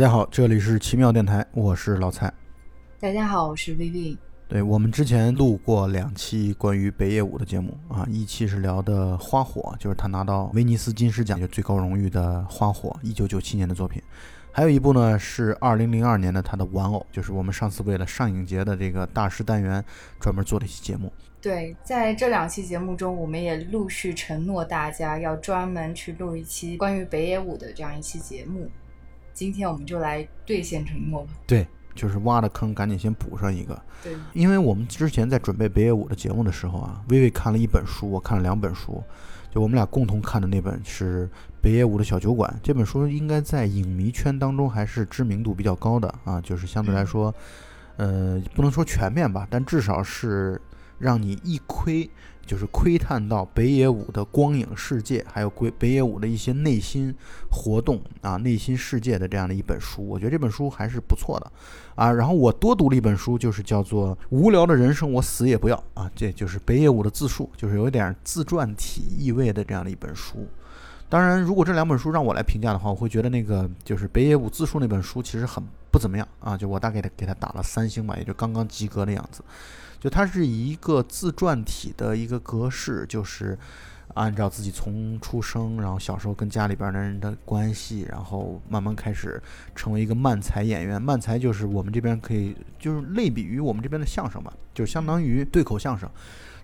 [0.00, 2.32] 大家好，这里是奇妙电台，我是老蔡。
[2.98, 4.16] 大家好，我是 Vivi。
[4.48, 14.02] 对我们之前录过两期关于北野武的节目啊，一期是聊的《花火》，就是他拿到威尼斯金狮奖就最高荣誉的《花火》，一九九七年的作品。
[14.50, 19.84] 还有一部呢是二零零二年的他的《玩偶》，就是我们上次为了上影节的这个大师单元
[20.18, 21.12] 专门做的一期节目。
[21.42, 28.66] 对，在这两期节目中，我们也陆续承诺大家要专门去录一期关于北野武的这样一期节目。
[29.40, 31.30] 今天我们就来兑现承诺吧。
[31.46, 31.66] 对。
[31.92, 33.78] 就是挖的坑，赶紧先补上一个。
[34.02, 39.02] 对，因为我们之前在准备北野武的节目的时候啊，微微看了一本书，我看了两本书，
[39.50, 41.28] 就我们俩共同看的那本是
[41.60, 42.60] 北野武的小酒馆。
[42.62, 47.34] 这本书应该在影迷圈当中还是知名度比较高的啊，就是相对来说，
[47.96, 50.62] 呃，不能说全面吧，但至少是
[50.98, 52.08] 让你一窥。
[52.50, 57.14] 就是窥探到北野武的光影世界，还有北北野武的一些内心
[57.48, 61.52] 活动啊，内心世界的这样的一本书，我觉得这本书还是不错的
[61.94, 62.10] 啊。
[62.10, 70.44] 然后我多读了一本书，就是叫做《无聊的人生我死也不要》啊，这就是北野武的自述，就是有一点自传体意味的这样的一本书。
[71.08, 79.42] 当然，如果这两本书让我来评价的话，我会觉得那个就是北野武自述那本书其实很不怎么样啊，就我大概给他打了三星吧，也就刚刚及格的样子。
[79.98, 83.58] 就它是一个自传体的一个格式，就是
[84.14, 89.42] 按照自己从出生，然后小时候跟家里边的人的关系，然后慢慢开始
[89.74, 91.00] 成为一个慢才演员。
[91.00, 96.08] 慢才就是我们这边可以就是类比于我们这边的相声吧，就相当于对口相声，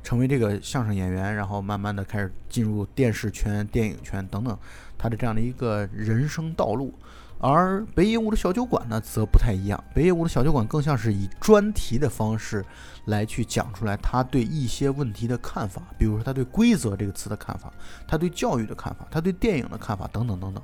[0.02, 4.58] 成为这个相声演员，然后慢慢的开始进入电视圈、电影圈等等，
[4.96, 6.94] 他的这样的一个人生道路。
[7.38, 9.82] 而北野武的小酒馆呢，则不太一样。
[9.94, 12.64] 北野武的小酒馆更像是以专题的方式
[13.04, 17.72] 来去讲出来他对一些问题的看法，比如说他对“规则”这个词的看法，
[18.08, 20.62] 他对教育的看法，他对电影的看法等等等等。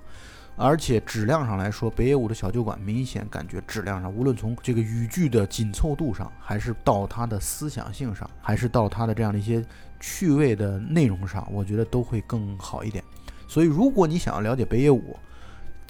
[0.55, 9.65] 而且质量上来说，北野武的小酒馆明显感觉质量上，无论从这个语句的紧凑度上，还是到他的思想性上，还是到他的这样的一些
[9.99, 13.03] 趣味的内容上，我觉得都会更好一点。
[13.49, 15.17] 所以，如果你想要了解北野武，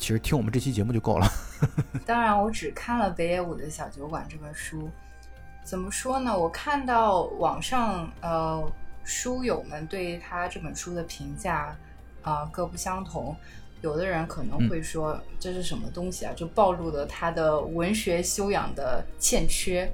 [0.02, 1.26] 其实听我们这期节目就够了。
[2.04, 4.90] 当然，我只看了北野武的小酒馆这本书。
[5.62, 6.36] 怎么说呢？
[6.36, 8.60] 我看到网上呃
[9.04, 11.76] 书友们对他这本书的评价
[12.22, 13.36] 啊各不相同。
[13.80, 19.88] 有的人可能会说这是什么东西啊，就暴露了他的文学修养的欠缺。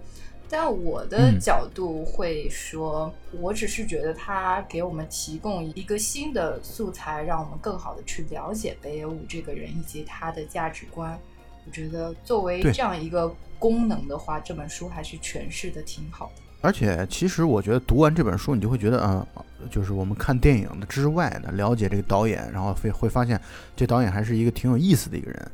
[0.50, 11.18] 但我的角度会说，我只是觉得他给我们提供一个新的素材，让我们更好的去了解北野武这个人以及他的价值观。
[11.66, 16.42] 我觉得作为这样一个功能的话，这本书还是诠释的挺好的。
[16.60, 19.24] 而且，其实我觉得读完这本书，你就会觉得，啊，
[19.70, 23.40] 就是我们看电影的之外的了解这个导演，然后会会发现，
[23.76, 25.52] 这导演还是一个挺有意思的一个人。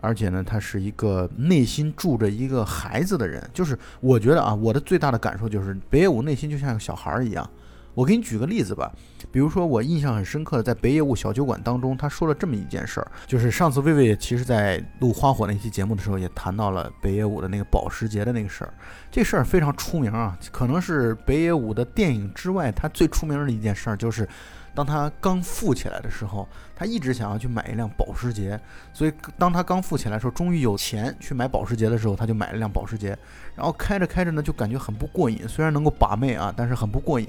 [0.00, 3.42] 而且呢，他是一个内心住着一个孩子的人。
[3.52, 7.48] 就是我觉得啊，我的最大的感受就是北野武内心就像个小孩儿一样。
[7.92, 8.90] 我给你举个例子吧，
[9.32, 18.72] 比如说我印象很深刻的，在北野武小酒馆当中，他说了这么一件事儿，就是上次薇薇其实在录花火那期节目的时候，也谈到了北野武的那个保时捷的那个事儿。
[19.10, 24.26] 这事儿非常出名啊，可能是北野武的电影之外，他最出名的一件事儿就是。
[24.74, 28.58] 当他刚富起来的时候，他一直想要去买一辆保时捷，
[28.92, 33.18] 所以当他刚富起来的时候，终于有钱去买保时捷的时候，他就买了辆保时捷，
[33.56, 37.28] 然后开着开着呢，就感觉很不过瘾，虽然能够把妹啊，但是很不过瘾。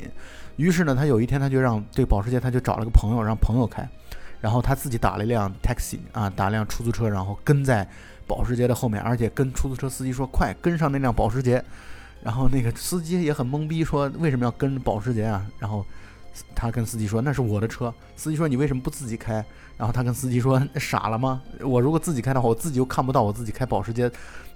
[0.57, 3.88] 于是呢，他有一天他就让这保时捷，他就找了个朋友让朋友开，
[4.40, 7.88] 然后他自己打了一辆 taxi 啊，打辆出租车，然后跟在
[8.28, 11.64] 保时捷的后面，而且跟出租车司机说快跟上那辆保时捷，
[12.22, 15.46] 然后那个司机也很懵逼，说为什么要跟保时捷啊？
[15.58, 15.84] 然后。
[16.55, 19.43] 他跟司机说：“那是我的车。”司机说：“你为什么不自己开？”
[19.78, 21.41] 然后他跟司机说：“傻了吗？
[21.59, 24.09] 我如果自己开的话，我自己又看不到我自己开保时捷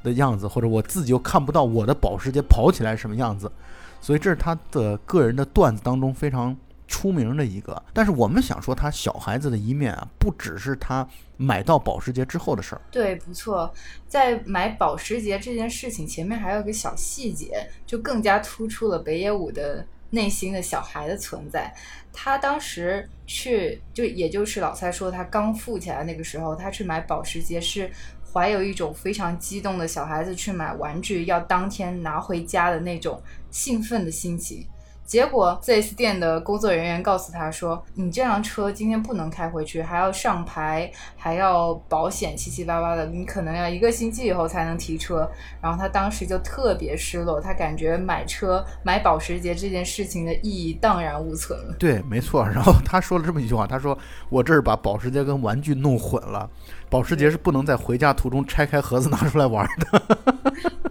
[0.03, 3.51] 的样子，或者我自己又看不到我的保时捷跑起来什么样子。”
[3.99, 6.55] 所以这是他的个人的段子当中非常
[6.87, 7.81] 出名的一个。
[7.91, 11.07] 但是我们想说他小孩子的一面啊，不只是他
[11.37, 12.81] 买到保时捷之后的事儿。
[12.91, 13.73] 对，不错，
[14.07, 19.83] 在买保时捷这件事情前面还有个小细节，就更加突出了北野武的。
[20.11, 21.73] 内心的小孩的存在，
[22.13, 27.89] 他当时去就也就是老蔡说他刚富起来那个时候，他去买保时捷是
[28.31, 33.21] 怀有一种非常激动的小孩子去买玩具要当天拿回家的那种
[33.51, 34.65] 兴奋的心情。
[35.05, 45.29] 结果 4S 店的工作人员告诉他说：“你这辆车今天不能开回去，还要上牌，还要保险，七七八八的，你可能要一个星期以后才能提车。”
[45.61, 51.75] 然后他当时就特别失落，他感觉买车买保时捷这件事情的意义荡然无存了。
[51.77, 52.43] 对，没错。
[52.43, 53.95] 然后他说了这么一句话：“他说
[54.29, 56.49] 我这儿把保时捷跟玩具弄混了，
[56.89, 60.01] 保时捷是不能在回家途中拆开盒子拿出来玩的。”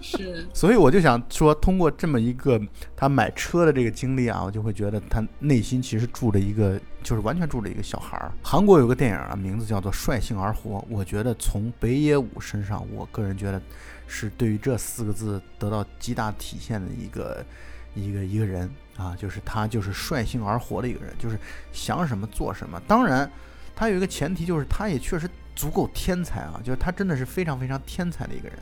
[0.07, 2.61] 是，所以我就想说，通过这么一个
[2.95, 8.31] 他买车的这个经经历啊，我就会觉得他内心其实住着一个，就是完全住着一个小孩儿。
[8.43, 13.59] 韩国有个电影啊，名字叫做《率性而活》，我觉得从北野武身上，我个人觉得
[14.07, 17.43] 是对于这四个字得到极大体现的一个
[17.95, 21.39] 一个一个人啊，就是他就是率性而活的一个人，就是
[21.73, 22.79] 想什么做什么。
[22.87, 23.31] 当然，
[23.75, 28.59] 他有一个前提，就是他也确实足够天才啊，就是他真的是非常非常天才的一个人。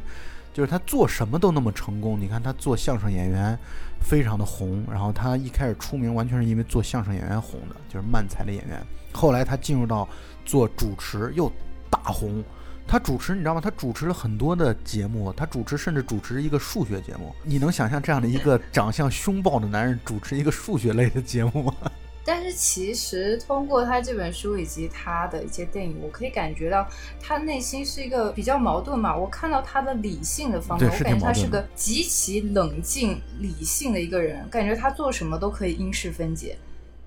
[0.55, 3.59] 就是他做什么都那么成功，你看他做相声演员，
[4.02, 4.84] 非常的红。
[4.90, 8.84] 然后他一开始出名完全是因为做相声演员红的，就是慢才的演员。
[9.12, 10.08] 后来他进入到
[10.44, 11.50] 做主持又
[11.90, 12.43] 大红。
[12.84, 13.60] 他主持你知道吗？
[13.60, 17.32] 他主持了很多的节目，他主持甚至主持一个数学节目。
[17.44, 21.75] 你能想象这样的一个长相凶暴的男人主持一个数学类的节目吗？
[22.24, 26.86] 但是其实通过他这本书以及他的一些电影，我可以感觉到
[27.20, 29.16] 他内心是一个比较矛盾嘛。
[29.16, 36.56] 我看到他的理性的方面，我感觉他是个极其冷静理性的一个人，感觉他做什么都可以因事分解。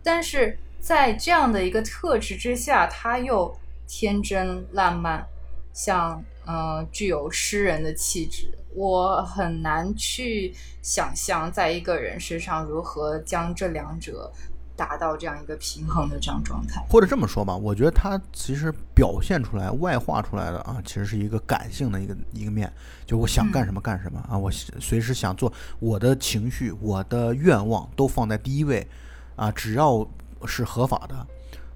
[0.04, 3.58] 但是在这样的一个特质之下，他又
[3.88, 5.26] 天真烂漫，
[5.74, 8.48] 像呃具有诗人的气质。
[8.76, 14.30] 我很难去想象在一个人身上如何将这两者。
[14.76, 22.72] 达到这样一个平衡的这样状态，或者这么说吧，我觉得他其实表现出来、外化出来的啊，其实是一个感性的一个一个面，
[23.06, 28.86] 就我想干什么干什么啊，我随时想做，我的情绪、我的愿望都放在第一位
[29.36, 30.06] 啊，只要
[30.46, 31.28] 是合法的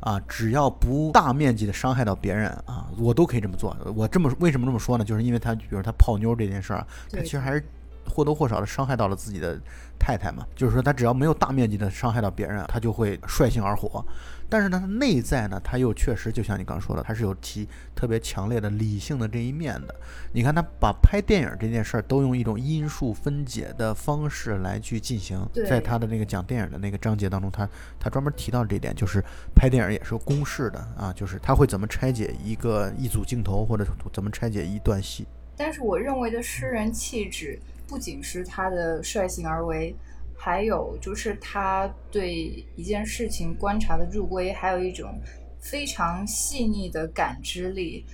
[0.02, 3.76] 啊，只要不大面积的伤害到别人啊，我都可以这么做。
[3.96, 5.06] 我这么为什么这么说呢？
[5.06, 7.64] 就是因为他，比如他泡妞这件事儿，他其实还是。
[8.08, 9.60] 或多或少的伤害到了自己的
[10.00, 14.04] 太太嘛，就是说他只要没有大面积的伤害到别人，他就会率性而活。
[14.52, 19.94] 但是呢，他内在呢，他又确实就像你刚刚说的，他是有其特别强烈的理性的这一面的。
[20.34, 27.70] 你看他把拍电影这件事儿都用一种因数分解的方式来去进行，在他的那个讲电影的那个章节当中，他
[28.00, 29.24] 他专门提到这一点，就是
[29.54, 35.28] 拍电影也是有公式的啊，就是他会怎么拆解一个一组镜头，或者怎么拆解一段戏。
[35.56, 37.60] 但是我认为的诗人气质。
[37.90, 39.96] 不仅是他的率性而为，
[40.38, 45.20] 还有就是他对一件事情观察的入微，还有一种
[45.60, 48.06] 非常细腻的感知力。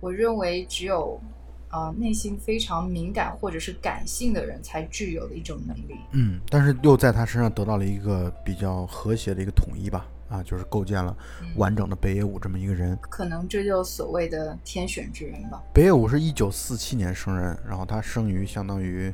[0.00, 1.20] 我认为只有
[1.68, 5.96] 啊内心非常敏感或者是感性的人才具有的一种能力。
[6.12, 10.06] 嗯，但是又在他身上得到了一个比较和谐的一个统一吧。
[10.30, 11.14] 啊，就是构建了
[11.56, 15.60] 完整的北野武这么一个人，可能这就所谓的天选之人吧。
[15.74, 19.12] 北野武是一九四七年生人，然后他生于相当于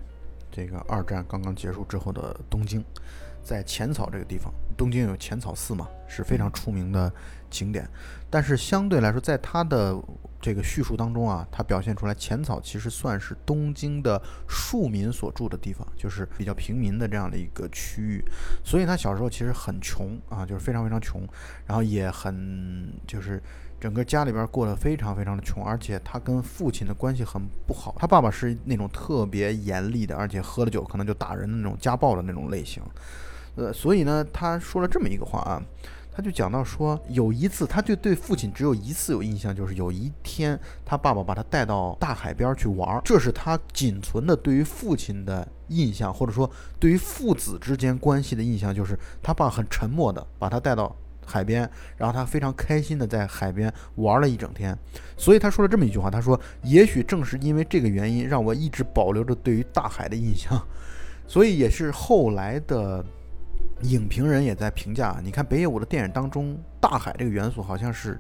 [0.53, 2.85] 这个二战刚刚结束之后的东京，
[3.43, 7.11] 在浅草这个地方，东京有浅草寺嘛，是非常出名的
[7.49, 7.89] 景点。
[8.29, 9.97] 但是相对来说，在他的
[10.47, 18.25] 这个叙述当中啊，他表现出来浅草其实算是东京的庶民所住的地方，就是比较平民的这样的一个区域。
[18.65, 21.21] 所以他小时候其实很穷啊，就是非常非常穷，
[21.67, 23.43] 然后也很就是
[23.81, 27.97] 整个家里边过得非常非常的穷，而且他跟父亲的关系很不好。
[27.99, 32.81] 他爸爸是那种特别严厉的，而且喝了酒可能就打人的那种家暴的那种类型。
[33.57, 35.61] 呃，所以呢，他说了这么一个话啊。
[36.17, 50.97] 他就讲到说，有一次，他就对父亲只有一次有印象，就是有一天他爸爸把他带到大海边去玩，这是他仅存的对于父亲的印象，或者说对于父子之间关系的印象，就是他爸很沉默的把他带到
[51.27, 54.75] 海边，然后他非常开心的在海边玩了一整天。
[55.19, 60.59] 所以他说了这么一句话，他说：“也许正是因为这个原因，让我一直保留着对于大海的印象。
[61.29, 63.05] ”所以也是后来的。
[63.83, 68.19] 影评人也在评价，你看北野武的电影当中，大海这个元素好像是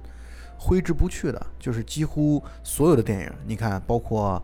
[0.58, 4.42] 挥之不去的，就是几乎所有的电影，你看，包括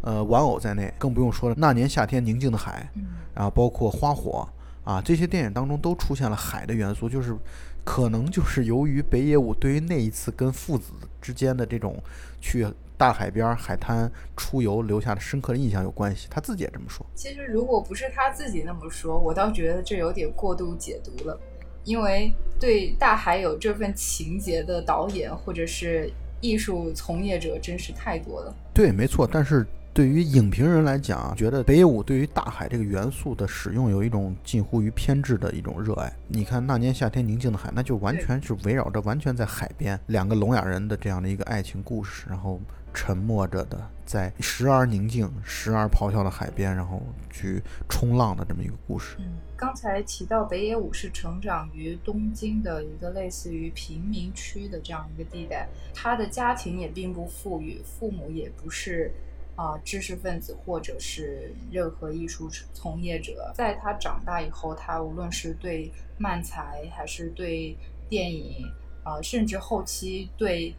[0.00, 1.54] 呃玩偶在内，更不用说了。
[1.58, 2.88] 那年夏天宁静的海，
[3.34, 4.48] 然后包括花火
[4.84, 7.36] 啊，这些电影当中都出现了海的元素，就是
[7.82, 12.02] 可能就是由于北野武对于那一次跟父子之间的这种
[12.40, 12.66] 去。
[12.96, 17.04] 大海边海滩出游留下的深刻的印象有关系，他自己也这么说。
[17.14, 21.38] 其实如果不是他自己那么说，我倒觉得这有点过度解读了。
[21.84, 26.10] 因为对大海有这份情节的导演或者是
[26.40, 28.54] 艺术从业者真是太多了。
[28.72, 29.28] 对，没错。
[29.30, 36.10] 但是对于影评人来讲，觉得北野武对于大海这个元素的使用有一种近乎于偏执的一种热爱。
[36.26, 42.58] 你看那年夏天宁静的海，那就完全是围绕着完全在海边两个聋哑人的这样的一个爱情故事，然后
[42.94, 49.16] 沉默着的在时而宁静、时而咆哮的海边，然后去冲浪的这么一个故事。
[49.18, 59.12] 嗯，刚才提到北野武是成长于东京的一个类似于贫民区的这样一个地带，他的家庭也并不富裕，父母也不是。
[59.56, 67.76] 啊，知识分子或者是任何艺术从业者，在他长大以后，他无论是对漫才，还是对
[68.08, 68.68] 电影，
[69.04, 70.74] 啊，甚至后期对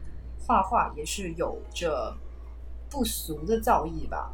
[0.46, 2.16] 画画，也是有着
[2.90, 4.32] 不俗的造诣吧。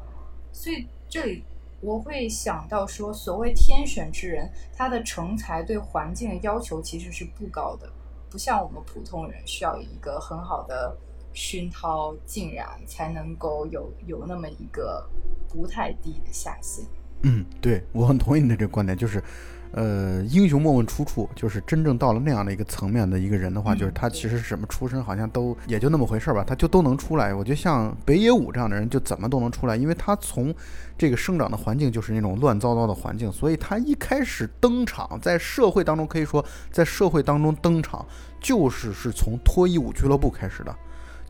[0.52, 1.44] 所以这里
[1.80, 7.92] 我会想到说，所谓天选之人，他的成才对环境的要求其实是不高的，
[8.30, 10.96] 不像我们普通人需要一个很好的。
[11.34, 15.10] 熏陶浸染，才能够有有那么一个
[15.48, 16.86] 不太低的下限。
[17.22, 19.24] 嗯，对我很同意你的这个观点，就是，
[19.74, 27.34] 呃，英雄莫问出处，就是真正到了那样的一个层面的一个人的话，就是他其实什么出身好像都也就那么回事吧，他就都能出来。
[27.34, 30.54] 我觉得像北野武这样的人就怎么都能出来，因为他从
[30.98, 38.06] 这个生长的环境就是那种乱糟糟的环境，所以他一开始登场在社会当中，可以说在社会当中登场，
[38.42, 40.76] 就是是从脱衣舞俱乐部开始的。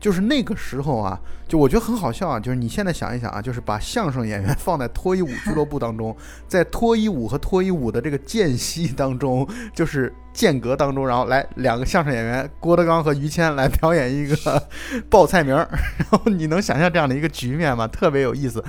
[0.02, 2.40] 就是那个时候啊，就我觉得很好笑啊。
[2.40, 6.14] 就是你现在想一想啊，就是把相声演员放在脱衣舞俱乐部当中，
[6.48, 14.68] 在脱衣舞和脱衣舞的这个间隙当中，就是间隔当中，然后来两个相声演员郭德纲和于谦来表演一个
[15.08, 17.86] 报菜名， 然后你能想象这样的一个局面吗？
[17.86, 18.62] 特别有意思。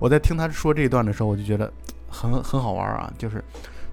[0.00, 1.72] 我在听他说这一段的时候，我就觉得
[2.08, 3.08] 很很好玩啊。
[3.16, 3.44] 就是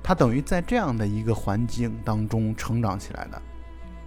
[0.02, 3.40] 他等于在这样的一个环境当中成长起来的，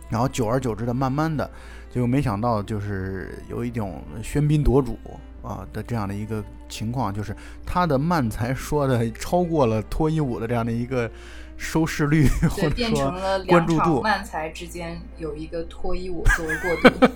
[0.08, 1.48] 然后久而久之的，慢慢的。
[1.92, 4.96] 结果没想到，就是有一种喧宾夺主
[5.42, 7.34] 啊的这样的一个情况，就是
[7.66, 11.10] 他的漫才说的超过了脱衣舞的这样的一个
[11.56, 13.12] 收视率，或者说
[13.48, 14.00] 关注度。
[14.00, 17.06] 漫才之间有一个脱衣舞作为过渡。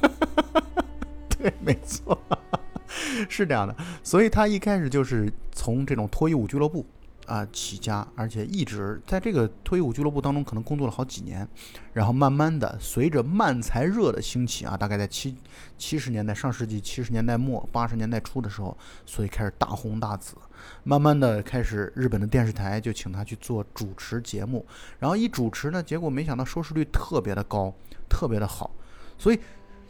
[1.38, 2.18] 对，没错，
[3.28, 3.76] 是这样的。
[4.02, 6.84] 所以他一开始就是从这种脱衣舞俱乐部。
[7.26, 11.46] 啊，起家，而且一直在这个脱衣舞俱乐部当中，可能工作了好几年，
[11.92, 15.36] 然后慢慢的，随着漫才热的兴起啊，大概在七
[15.78, 18.76] 七十年代，上世纪七十年代末八十年代初的时候，
[19.06, 20.34] 所以开始大红大紫，
[20.82, 24.64] 慢慢的开始日本的电视台就请他去做主持节目，
[24.98, 27.72] 然后一主持呢，结果没想到收视率特别的高，
[28.08, 28.70] 特别的好，
[29.18, 29.40] 所以。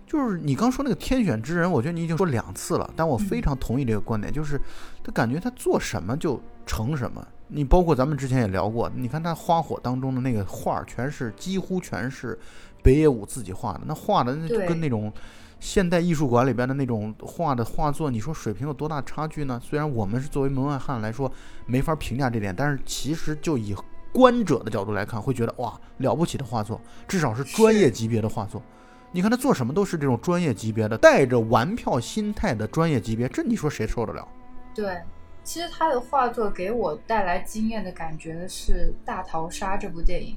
[0.06, 4.60] 就是你刚说那个天选之人，我觉得你已经说两次了，但我非常同意这个观点，就是
[5.02, 7.26] 他感觉他做什么就成什么。
[7.48, 12.38] 你包括咱们之前也聊过，你看他花火当中的那个画，全是几乎全是
[12.82, 15.12] 北野武自己画的，那画的那就跟那种
[15.60, 19.60] 现代艺术馆里边的那种画的画作，你说水平有多大差距呢？
[19.62, 21.30] 虽然我们是作为门外汉来说
[21.66, 23.76] 没法评价这点，但是其实就以
[24.12, 28.60] 观者的角度来看，会觉得哇了不起的画作，至少是专业级别的画作。
[29.12, 34.26] 你看他做什么都是这种专业级别的，带着玩票心态的专业级别，这你说谁受得了？
[34.74, 35.00] 对，
[35.44, 40.34] 其实他的画作给我带来惊艳的感觉的是《大逃杀》这部电影，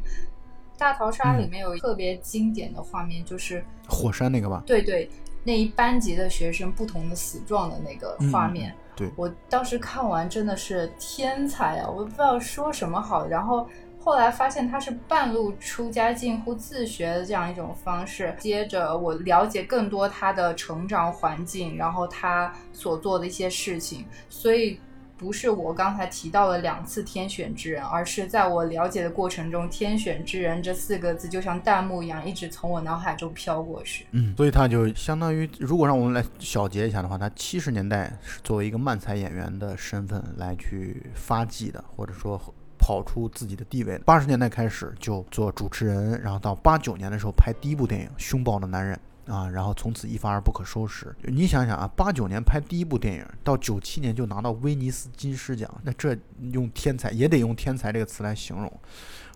[0.78, 4.62] 《大逃杀》里面有特别经典的画面，就是火山那个吧？
[4.66, 5.10] 对对，
[5.44, 8.76] 那一班级的学生不同的死状的那个画面。
[8.96, 11.90] 对，我当时看完真的是天才啊！
[11.90, 13.68] 我不知道说什么好，然后。
[14.00, 18.34] 后来发现他是半路出家、近乎自学的这样一种方式。
[18.40, 24.06] 接着我了解更多他的成长环境，然后他所做的一些事情。
[24.30, 24.80] 所以
[25.18, 34.06] 不是我刚才提到了两次“天选之人”，而是在我了解的过程中，“天选之人”这四个字就像弹幕一样，一直从我脑海中飘过去。
[34.12, 42.40] 嗯，所以他就相当于，如果让我们来小结一下的话，他七十年代是作为一个漫才演员的身份来去发迹的，或者说。
[42.80, 43.98] 跑出自己的地位。
[44.06, 48.96] 八十年代开始就做主持人，然后到八九年的时候拍第一部电影《凶暴的男人》
[49.28, 51.14] 啊，然后从此一发而不可收拾。
[51.24, 56.18] 你想想啊，八九年拍第一部电影，到九七年就拿到威尼斯金狮奖，那这
[56.52, 58.72] 用天才也得用天才这个词来形容。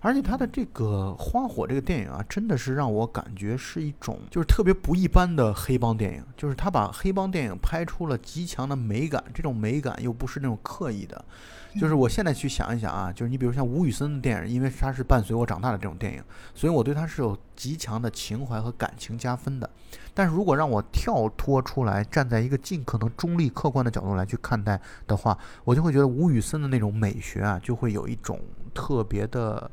[0.02, 11.24] 而且他的这个花火这个电影啊，真的是让我感觉是一种就是特别不一般的黑帮电影，就是他把黑帮电影拍出了极强的美感，这种美感又不是那种刻意的。
[11.80, 16.22] 就是我现在去想一想啊，就是你比如像吴宇森的电影，因为他是伴随我长大的这种电影，
[16.54, 19.70] 所以我对他是有极强的情怀和感情加分的。
[20.14, 24.78] 但是如果让我跳脱出来，站在一个尽可能中立客观的角度来去看待
[25.08, 28.38] 的话，我就会觉得吴宇森的那种美学啊，就会有一种
[28.74, 29.72] 特别的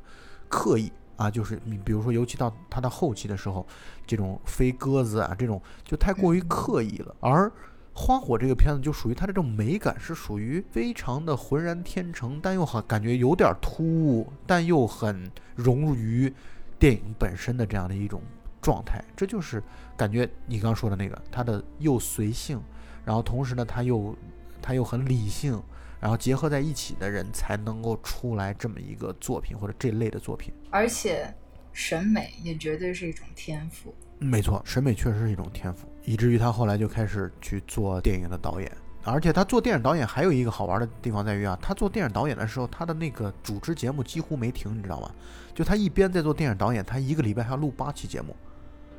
[0.48, 3.66] 刻意啊，就是你比如说，尤其到他的后期的时候，
[4.06, 7.14] 这种飞鸽子啊，这种就太过于刻意了。
[7.20, 7.50] 而
[7.92, 16.32] 花火这个片子就属于它这种美感是属于非常的浑然天成，但又好感觉有点突兀，但又很融入于
[16.78, 18.22] 电影本身的这样的一种
[18.62, 19.04] 状态。
[19.16, 19.60] 这就是
[19.96, 22.62] 感觉你刚说的那个，它的又随性，
[23.04, 24.14] 然后同时呢，它又
[24.62, 25.60] 它又很理性，
[26.00, 30.52] 然后结合在一起的人才能够出来这么一个作品或者这类的作品。
[30.70, 31.32] 而且
[31.72, 33.94] 审美也绝对是一种天赋。
[34.18, 38.70] 没错，审美确实是一种天赋，以至于他后来就开始去做电影的导演。
[39.04, 45.10] 而且他做电影导演还有一个好玩的地方在于啊，他做电影导演的时候，他的那个主持节目几乎没停，你知道吗？
[45.54, 48.36] 就他一边在做电影导演，他一个礼拜还要录八期节目，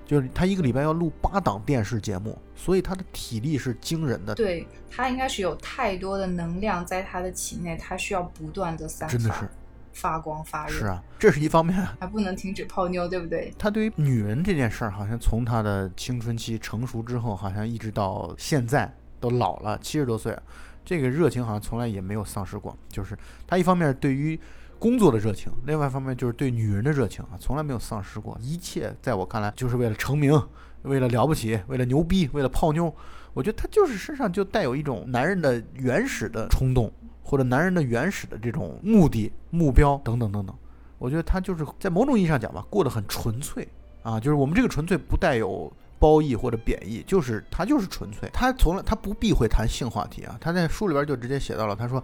[0.09, 4.33] 就是他一个礼拜要录八档电视节目，所以他的体力是惊人的。
[4.33, 9.15] 对他应该是有太多的能量在他的体内，他需要不断的散发。
[9.15, 9.47] 真的是。
[9.91, 13.53] 发光发热是啊，这是一方面，还不能停止泡妞，对不对？
[13.59, 20.37] 他对于女人这件事儿，好像从他的青春期成熟之后，好像一直到现在都老了七十多岁，
[20.85, 22.77] 这个热情好像从来也没有丧失过。
[22.87, 24.39] 就是他一方面对于
[24.79, 28.37] 工作的热情，另外一方面就是对女人的热情啊，从来没有丧失过。
[28.41, 30.41] 一切在我看来，就是为了成名，
[30.83, 32.91] 为了了不起，为了牛逼，为了泡妞。
[33.33, 36.91] 我觉得他就是身上就带有一种男人的原始的冲动。
[37.21, 40.55] 或者男人的原始的这种目的、目标等等等等，
[40.97, 43.67] 我觉得他就是在某种意义上讲吧，过得很纯粹
[44.01, 44.19] 啊。
[44.19, 48.27] 就是我们这个纯粹不带有褒义或者贬义，就是他就是纯粹。
[48.33, 50.35] 他从来他不避讳谈性话题啊。
[50.41, 52.03] 他在书里边就直接写到了，他说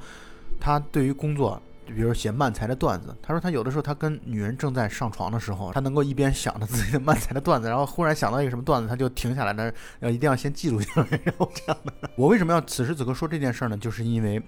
[0.59, 11.93] 他对于工作，就比如写漫才的段子，他说他有的时候他跟女人正在上床的时候，他能够一边想着自己的漫才的段子，然后忽然想到一个什么段子，他就停下来，那要一定要先记录下来， 然后这样的。
[12.15, 13.77] 我为什么要此时此刻说这件事呢？
[13.77, 14.41] 就是因为。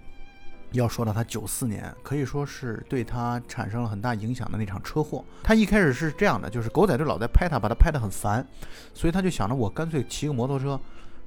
[0.74, 5.24] 要说到他九四年，可以说是对他产生了很大影响的那场车祸。
[5.42, 8.46] 他一开始是这样的，就是狗仔队老在拍他，把他拍得很烦，
[8.94, 10.78] 所以他就想着我干脆骑个摩托车，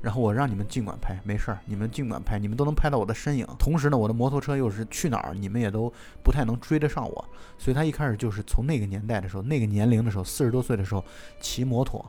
[0.02, 3.46] 然后我让你们尽管拍，没事儿，你们尽管拍，你们都能拍到我的身影。
[3.58, 5.92] 同时呢，我的摩托车又是去哪儿，你们也都
[6.22, 7.24] 不太能追得上我。
[7.58, 11.04] 所以他一开始就是从那个年代的时候，那个年龄的时候，四十多岁的时候
[11.40, 12.04] 骑摩托。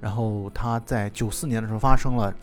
[0.00, 2.34] 然后他在九四年的时候发生了。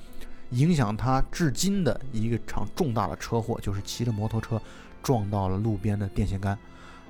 [0.51, 4.61] 影响他至今的一个场重大的车祸，就是骑着摩托车
[5.01, 6.59] 撞到了路边的电线杆，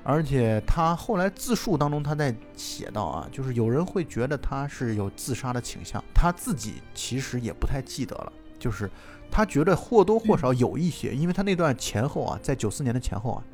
[0.04, 8.90] 而且他后来自述当中，他在写到啊，就是有人会觉得他是有自杀的倾向，他自己其实也不太记得了，就是
[9.30, 13.44] 他觉得或多或少有一些，因为他那段前后啊，在九四年的前后啊，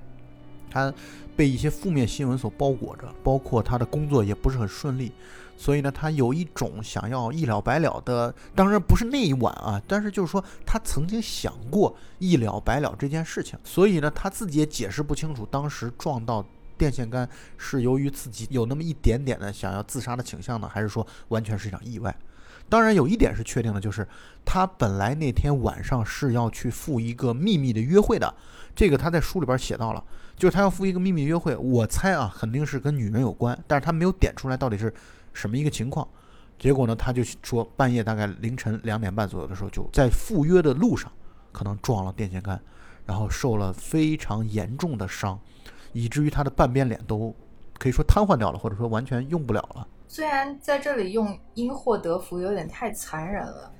[0.70, 0.94] 他
[1.36, 5.12] 被一些负面新闻所包裹着，包括他的工作也不是很顺利。
[5.60, 13.58] 所以呢，他有一种想要一了百了的，当然不是那一晚啊，但是就是说他曾经想过一了百了这件事情。
[13.64, 16.46] 所以呢，他自己也解释不清楚，当时撞到
[16.78, 22.16] 电线杆是由于自己有那么一点点的想要自杀的倾向呢，还是说完全是一场意外？
[22.68, 24.06] 当然有一点是确定的，就是
[24.44, 28.32] 他本来那天晚上是要去赴一个秘密的约会的，
[28.76, 30.04] 这个他在书里边写到了，
[30.36, 31.56] 就是他要赴一个秘密约会。
[31.56, 34.94] 我猜啊，肯定是跟女人有关，但是他没有点出来到底是。
[35.38, 36.06] 什么一个情况？
[36.58, 36.96] 结果呢？
[36.96, 41.10] 他就说半夜大概凌晨两点半左右的时候，就在赴约的路上，
[41.52, 42.60] 可能撞了电线杆，
[43.06, 45.38] 然后受了非常严重的伤，
[45.92, 47.32] 以至于他的半边脸都
[47.78, 49.86] 可以说瘫痪掉了，或者说完全用不了了。
[50.08, 53.72] 虽然在这里用因祸得福有点太残忍了，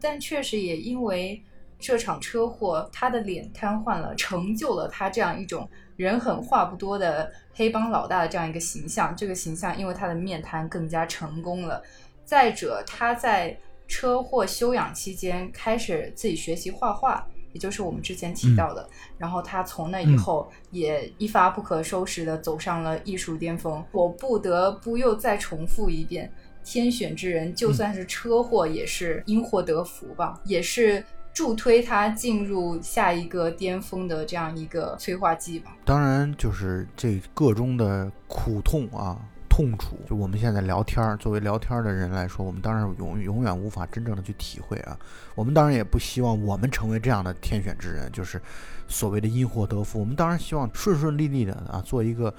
[0.00, 1.40] 但确实也因为
[1.78, 5.68] 这场车祸，他的脸瘫痪了，成就了他这样一种。
[5.96, 11.82] 人狠话不多的黑帮老大的这样一个形象，这个形象因为他的面瘫更加成功了。
[12.22, 13.58] 再者，他在
[13.88, 18.86] 车祸休养期间开始自己学习画画，也就是我们之前提到的。
[19.16, 23.82] 然后他从那以后也一发不可收拾的走上了艺术巅峰。
[23.92, 26.30] 我不得不又再重复一遍：
[26.62, 31.02] 天选之人，就算是车祸也是因祸得福吧，也是。
[31.36, 35.70] 助推他进入下一个巅峰的这样一个催化剂吧。
[35.84, 44.98] 当然，就是这个中的苦痛啊、痛楚，就我们现在聊天儿，作为聊天儿的人来说，我们当然永永远无法真正的去体会啊。
[45.34, 48.40] 我们当然也不希望我们成为这样的天选之人，就是
[48.88, 50.00] 所谓的因祸得福。
[50.00, 52.34] 我们当然希望顺顺利利的啊，做一个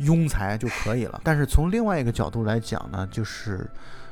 [0.00, 1.20] 庸才就可以了。
[1.22, 3.70] 但是从另外一个角度来讲呢，就是。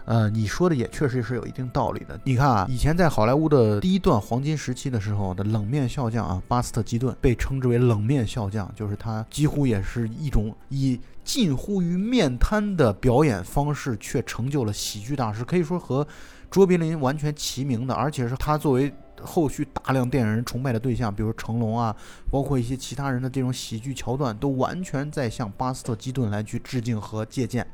[0.08, 2.18] 呃，你说的也确实是有一定道理的。
[2.24, 16.06] 你看啊，以前在好莱坞的第一段黄金时期的时候的冷面笑匠啊，巴斯特基顿被称之为冷面笑匠，就是他几乎也是一种以近乎于面瘫的表演方式，却成就了喜剧大师，可以说和
[16.50, 17.92] 卓别林完全齐名的。
[17.92, 18.90] 而且是他作为
[19.20, 21.94] 后续大量电影人崇拜的对象，比如成龙啊，
[22.30, 27.66] 包括一些其他人的这种喜剧桥段，都完全在向巴斯特基顿来去致敬和借鉴。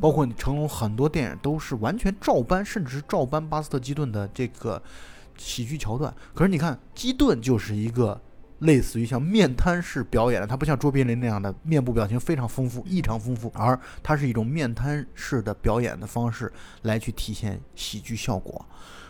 [0.00, 4.82] 包括成龙很多电影都是完全照搬，甚至是照搬巴斯特基顿的这个
[5.36, 6.14] 喜剧桥段。
[6.34, 8.20] 可是你看，基顿就是一个
[8.60, 18.64] 类似于像面瘫式表演的，他不像卓别林那样的面部表情非常丰富、异常丰富，而它是一种面瘫式的表演的方式来去体现喜剧效果。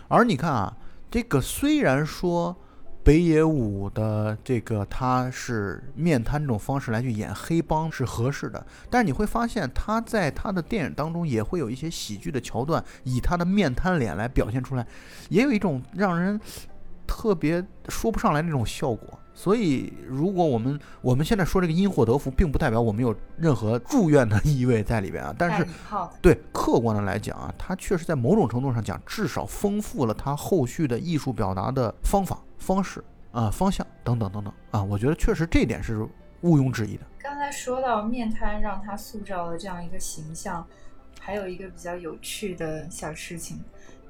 [0.09, 0.77] 而你看啊，
[1.11, 2.57] 这个虽然说。
[3.03, 14.87] 北野武的这个他是面瘫这种方式来去演黑帮是合适的，但是你会发现他在他的电影当中也会有一些喜剧的桥段，以他的面瘫脸来表现出来，
[15.29, 16.41] 也有一种让人
[17.07, 19.20] 特别说不上来那种效果。
[19.41, 25.35] 所以，如果我们我们现在说这个因祸得福，并不代表我们有任何祝愿的意味在里边啊。
[25.39, 25.67] 但是，
[26.21, 32.39] 对客观的来讲啊，它确实在某种程度上讲，至少丰富了他后续的艺术表达的方法。
[32.59, 36.07] 方式啊，方向等等等等啊，我觉得确实这点是
[36.43, 37.07] 毋庸置疑的。
[37.19, 40.67] 刚才说到面瘫让他塑造了这样一个形象，
[41.19, 43.59] 还有一个比较有趣的小事情，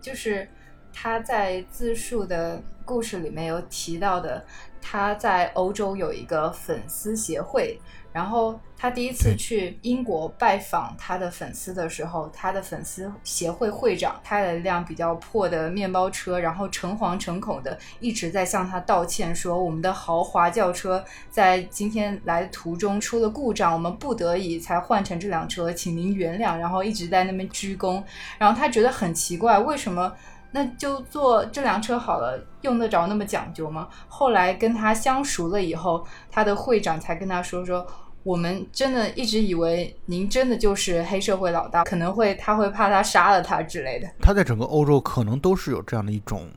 [0.01, 0.49] 就是
[0.93, 4.45] 他在自述的故事里面有提到的，
[4.81, 7.81] 他在欧洲有一个粉丝协会。
[8.13, 26.59] 然后他第一次去英国拜访他的粉丝的时候，他的粉丝协会会长开了一辆比较破的面包车，然后诚惶诚恐的一直在向他道歉，说我们的豪华轿车在今天来途中出了故障，我们不得已才换成这辆车，请您原谅。
[26.59, 28.03] 然后一直在那边鞠躬，
[28.39, 30.13] 然后他觉得很奇怪，为什么？
[30.53, 33.89] 那就坐这辆车好了，用得着那么讲究吗？
[34.09, 37.87] 后来跟他相熟了以后，他的会长才跟他说说，
[38.23, 44.09] 我们真的一直以为您真的就是黑社会老大，可能会他会怕他杀了他之类的。
[44.21, 46.49] 他在整个欧洲可能都是有这样的一种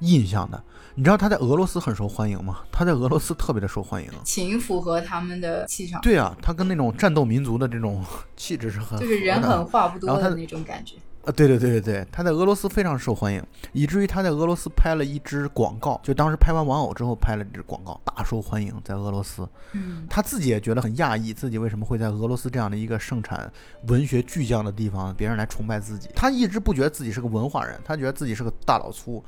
[0.00, 0.62] 印象的。
[0.96, 2.60] 你知道他在俄罗斯很受欢迎吗？
[2.70, 6.00] 他在俄罗斯特别的受欢迎，挺符合他们的气场。
[6.00, 8.04] 对啊，他跟那种战斗民族的这种
[8.36, 10.94] 气质是很就是人狠话不多的那种感觉。
[11.26, 19.48] 啊，对对对对对，他在俄罗斯非常受欢迎，以至于他在俄罗斯拍了一支广告，就当时拍完《玩偶》之后拍了一支广告，大受欢迎，在俄罗斯。
[19.72, 23.50] 嗯，他自己也觉得很讶异，自己为什么会在俄罗斯这样的一个盛产
[23.88, 26.10] 文学巨匠的地方，别人来崇拜自己。
[26.14, 29.24] 他一直不觉得自己是个文化人，他觉得自己是个大老粗。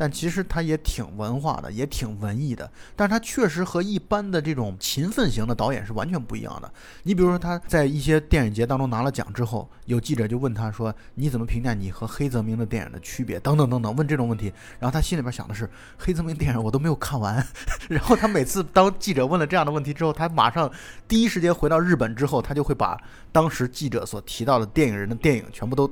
[0.00, 6.72] 但其实他也挺文化的，也挺文艺的，但是他确实和一般的这种勤奋型的导演是完全不一样的。
[7.02, 14.50] 你比如说他在一些电影节当中拿了奖之后，有记者就问他说：“你怎么评价你和黑泽明的电影的区别？”等等等等，问这种问题。
[14.78, 17.46] 然后他心里边想的是，黑泽明电影我都没有看完。
[17.90, 20.72] 然后他每次当记者问了这样的问题之后，他马上
[21.06, 22.98] 第一时间回到日本之后，他就会把
[23.30, 25.86] 当时记者所提到的电影人的电影全部都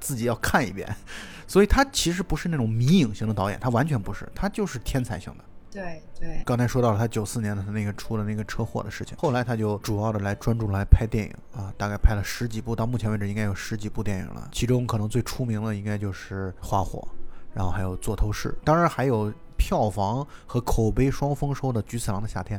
[0.00, 0.92] 自己要看一遍。
[1.52, 5.44] 所以他其实不是那种迷影型的导演，他完全不是，他就是天才型的。
[5.70, 6.42] 对对。
[6.46, 14.48] 刚才说到了他九四年的他那个出了那个车祸的事情，后来他就主要的来专注来拍电影啊，大概拍了十几部，到目前为止应该有十几部电影了。
[14.50, 17.00] 其中可能最出名的应该就是《花火》，
[17.52, 22.58] 然后还有《座头市》，当然还有票房和口碑双丰收的《菊次郎的夏天》。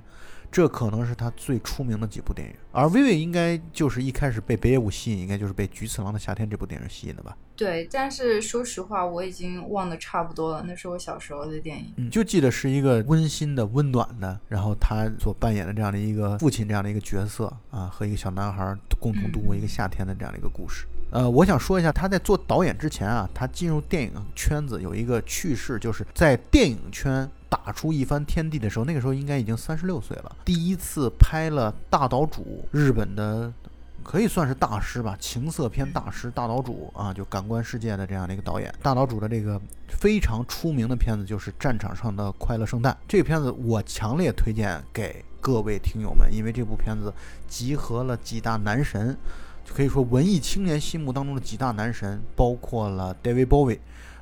[0.54, 7.36] 这可能是他最出名的几部电影，而薇薇应该就是一开始被北野武吸引，应该就是被《菊次郎的夏天》这部电影吸引的吧？
[7.56, 11.92] 对，但是说实话，我已经忘得差不多了，那是我小时候的电影。
[11.98, 20.86] 嗯，就记得是一个温馨的、温暖的，然后他所扮演的这样的一个父亲这样的一个角色啊，和一个小男孩共同度过一个夏天的这样的一个故事。
[21.13, 27.30] 呃，我想说一下，他在做导演之前啊，他进入电影圈子有一个趣事，就是在电影圈。
[27.54, 30.36] 打出一番天地的时候，那个时候应该已经三十六岁了。
[30.43, 33.54] 第一次拍了大岛主，日本的
[34.02, 38.73] 可以算是大师吧，情色片大师大岛主啊，就感官世界的这样的一个导演。
[38.82, 42.91] 大岛主的这个非常出名的片子就是《战场上的快乐圣诞》。
[43.08, 47.13] 这个片子我强烈推荐给各位听友们，因为这部片子
[47.47, 49.15] 集合了几大男神，
[49.63, 53.80] 就可以说文艺青年心目当中的几大男神，包括了 David Bowie。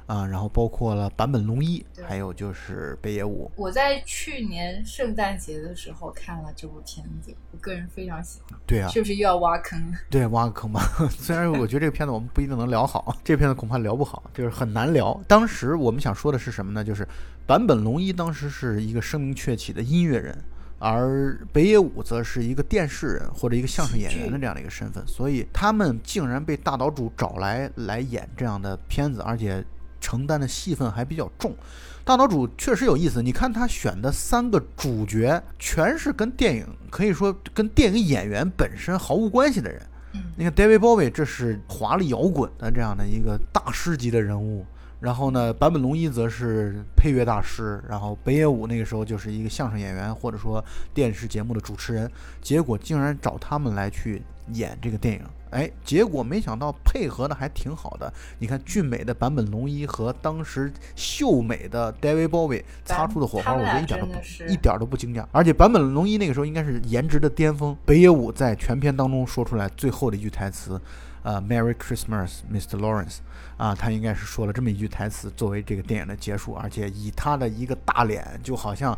[0.08, 3.50] 啊，然后包括了坂本龙一，还有就是北野武。
[3.56, 8.60] 我在去年圣诞节的时候看了这部片子，我个人非常喜欢。
[8.68, 9.82] 对啊，是不是又要挖坑？
[10.12, 10.82] 对，挖个坑吧。
[11.12, 15.18] 虽然我觉得这个片子我们不一定能聊好，这片子恐怕聊不好，就是很难聊。
[15.30, 16.84] 当时我们想说的是什么呢？
[16.84, 17.08] 就是
[17.48, 20.38] 坂本龙一当时是一个声名鹊起的音乐人，
[20.82, 29.64] 而北野武则是一个电视人或者一个相声演员的这样的一个身份，所以他们竟然被大岛主找来来演这样的片子，而且。
[30.04, 31.56] 承担的戏份还比较重，
[32.04, 33.22] 大岛主确实有意思。
[33.22, 39.80] 你看他选的三个主角，全是跟电影可以说跟电影演员本身毫无关系的人。
[40.14, 44.66] 嗯，你看 David Bowie，这是华丽摇滚的这样的一个大师级的人物，
[45.02, 52.10] 然后呢，坂本龙一则是配乐大师，然后北野武那个时候就是一个相声演员或者说电视节目的主持人，
[52.40, 54.22] 结果竟然找他们来去
[54.54, 58.14] 演这个电影，哎，结果没想到配合的还挺好的。
[58.38, 64.14] 你看俊美的坂本龙一和当时秀美的 David Bowie 擦出的火花，我觉得一点都不
[64.48, 65.26] 一点都不惊讶。
[65.32, 70.80] 而且坂本龙一那个时候应该是颜值的巅峰，北野武在全片当中说出来最后的一句台词。
[71.24, 72.78] 呃，Merry Christmas, Mr.
[72.80, 73.18] Lawrence，
[73.58, 78.94] 啊，他应该是说了这么一句台词作为这个电影的结束，而且以他的一个大脸，就好像《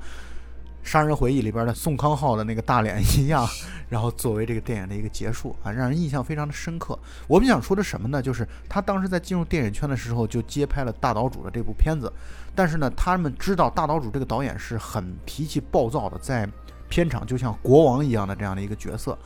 [0.81, 3.45] 杀人回忆》里边的宋康昊的那个大脸一样，
[3.89, 6.97] 然后作为这个电影的一个结束啊，让人印象非常的深刻。
[7.27, 8.21] 我们想说的什么呢？
[8.21, 12.11] 就是他当时在进入电影圈的时候就接拍了大岛主的这部片子，
[12.55, 16.49] 但是呢，他们知道大岛主这个导演是很脾气暴躁的，在
[16.87, 19.17] 片场就像国王一样的这样的一个角色。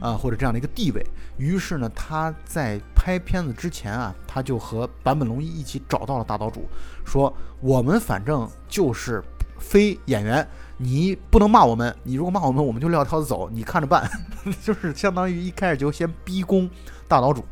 [0.00, 1.04] 啊，或者这样的一个地位，
[1.36, 6.68] 于是呢，他在拍片子之前啊，他就和坂本龙一一起找到了大岛主，
[7.04, 9.22] 说我们反正就是
[9.58, 14.08] 非演员，你不能骂我们，你如果骂我们，我们就撂挑子走，你看着办，
[14.62, 16.70] 就是相当于一开始就先逼宫
[17.08, 17.44] 大岛主，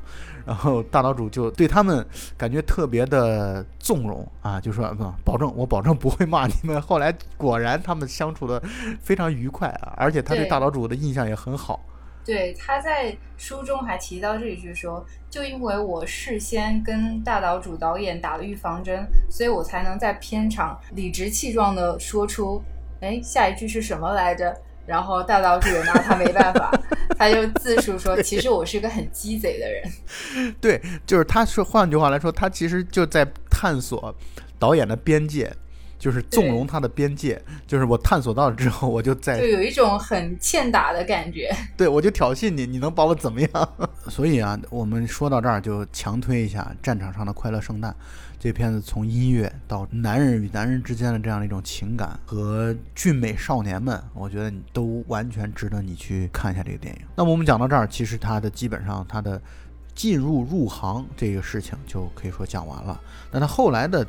[0.44, 2.06] 然后大岛主就对他们
[2.36, 6.80] 感觉特别的纵容啊，就说不，保证我保证不会骂你们。
[6.80, 8.62] 后来果然他们相处的
[9.00, 11.80] 非常愉快啊，而且他对大岛主的印象也很好。
[12.26, 22.60] 对，他在书中还提到这一句说，就因为我事先跟大岛主导演打了预防针，所以我才能在片场理直气壮的说出，
[23.00, 24.52] 哎，下一句是什么来着？
[24.84, 26.70] 然后大岛主也拿他没办法，
[27.18, 30.54] 他就自述说，其实我是个很鸡贼的人。
[30.60, 34.14] 对，就是他说，换句话来说，他其实就在探索
[34.58, 35.52] 导演的边界。
[35.98, 41.50] 就是纵容他的边界，就是我探索到了之后，我就在就有一种很欠打的感觉。
[41.76, 43.68] 对，我就挑衅你，你能把我怎么样？
[44.08, 47.90] 所以啊，我们说到这儿就强推一下《战场上的快乐圣诞》
[48.38, 57.00] 这片子，从音乐到男人与男人之间的这样的一种情感和俊美少年们，我觉得你都完全值得你去看一下这个电影。
[57.16, 59.40] 那么我们讲到这儿，其实他的基本上他的
[59.94, 63.00] 进入入行这个事情就可以说讲完了。
[63.32, 64.06] 那他后来的。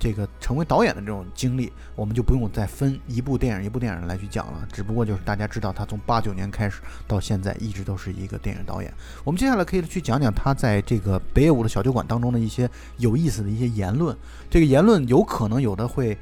[0.00, 4.66] 这个成为导演的这种经历，我们就不用再分一部电影一部电影来去讲了。
[4.72, 8.90] 只不过就是大家知道，他从八九年开始到现在，一直都是一个电影导演。
[9.22, 14.16] 我们接下来可以去讲讲他在这个北野武的小酒馆当中的一些有意思的一些言论。
[14.48, 16.16] 这个言论有可能有的会，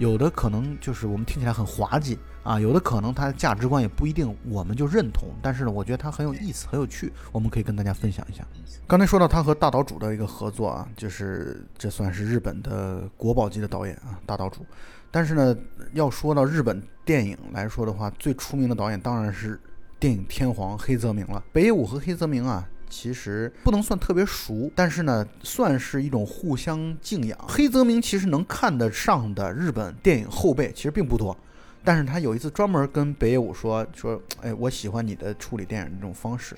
[0.00, 2.18] 有的可能就是我们听起来很滑稽。
[2.42, 8.42] 啊，有的可能他的价值观也不一定我们就认同，但是呢，我觉得他很有意思，很有趣，我们可以跟大家分享一下。
[8.86, 14.64] 刚才说到他和大岛主的一个合作啊，就是这算是日本的国宝级的导演啊，大岛主。
[15.10, 15.54] 但是呢，
[15.92, 19.60] 要说到日本电影来说的话，最出名的导演当然是
[19.98, 21.44] 电影天皇黑泽明了。
[21.52, 27.38] 北野武和黑泽明啊，其实不能算特别熟，但是呢，算是一种互相敬仰。
[27.48, 31.34] 黑泽明其实能看得上的日本电影后辈其实并不多。
[31.82, 36.54] 但是他有一次专门跟北野武说说，哎，我喜欢你的处理电影这种方式，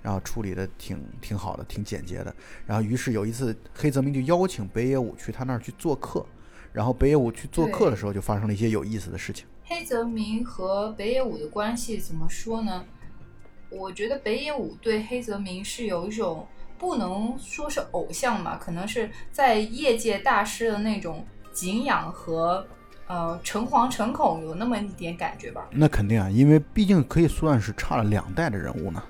[0.00, 2.34] 然后处理的挺挺好的，挺简洁的。
[2.64, 6.24] 然后于是有一次黑泽明就邀请北野武去他那儿去做客，
[6.72, 9.44] 然后北野武去做客的时候就发生了一些有意思的事情。
[9.64, 12.84] 黑泽明和北野武的关系怎么说呢？
[13.72, 16.46] 我觉得北野武对黑泽明是有一种
[16.78, 22.66] 不能说是偶像吧，可能是在业界大师的那种敬仰和。
[23.08, 25.68] 呃，诚惶诚恐，有那么一点感觉吧？
[25.70, 29.02] 那肯定啊，因为毕竟可以算是差了两代的人物呢。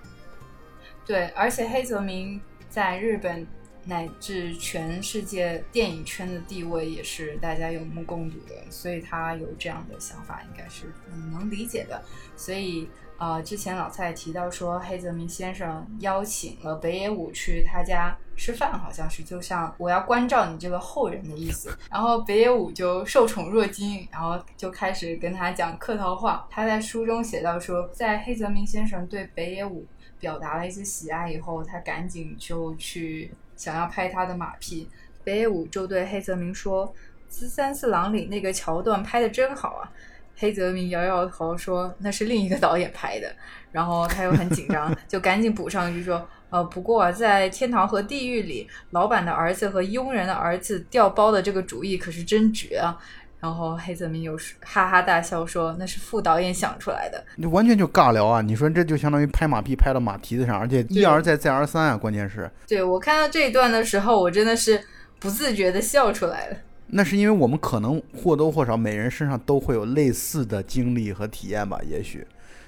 [1.06, 3.46] 对，而且黑泽明在日本
[3.84, 10.92] 乃至全世界电影圈的地位也是大家有目共睹的，所以他有这样的想法，应该是
[11.30, 12.02] 能理解的。
[12.36, 12.88] 所以。
[13.18, 21.70] 呃，之前老蔡提到说，黑泽明先生邀请了北野武去他家吃饭，好像是就像我要关照你这个后人的意思。
[21.88, 26.44] 然后北野武就受宠若惊，然后就开始跟他讲客套话。
[26.50, 29.86] 他在书中写到说，在黑泽明先生对北野武
[30.22, 34.88] 表达了一些喜爱以后，他赶紧就去想要拍他的马屁。
[35.24, 36.86] 北野武就对黑泽明说
[37.48, 39.90] ：“《三四郎》里那个桥段拍的真好啊。”
[40.38, 43.34] 黑泽明摇摇头说：“那是另一个导演拍的。”
[43.72, 52.96] 然后他又很紧张，就赶紧补上一句说：“呃，不过啊，在天堂和地狱里，老板的儿子和佣人的儿子调包的这个主意可是真绝啊！”
[53.42, 58.40] 然后黑泽明又是哈哈大笑说：“那是副导演想出来的。”你完全就尬聊啊！
[58.40, 61.96] 你说这就相当于拍马屁拍到马蹄子上，而且一而再再而三啊！
[61.96, 64.80] 关键是，对我看到这一段的时候，我真的是
[65.18, 66.56] 不自觉的笑出来了。
[66.86, 72.24] 那是因为我们可能或多或少每人身上都会有类似的经历和体验吧，也许，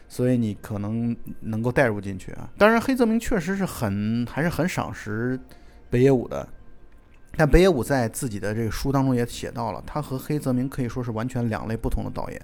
[0.08, 2.48] 所以你可能能够带入进去啊。
[2.58, 5.38] 当然，黑泽明确实是很还是很赏识
[5.88, 6.48] 北野武的，
[7.36, 12.40] 但北野武在自己的这个书当中也写到了，他和黑泽明可以说是完全两类不同的导演。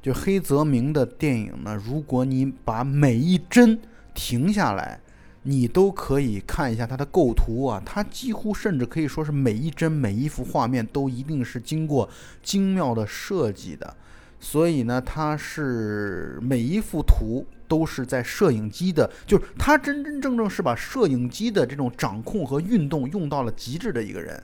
[0.00, 3.78] 就黑泽明的电影呢，如果你把每一帧
[4.14, 5.00] 停下来，
[5.42, 12.08] 你都可以看一下他的构图啊，他几乎甚至可以说是每一帧每一幅画面都一定是经过
[12.42, 13.96] 精妙的设计的。
[14.40, 24.42] 所以呢，他是每一幅图都是在摄影机的，就是他真真正正是把摄影机的这种掌控和运动用到了极致的一个人，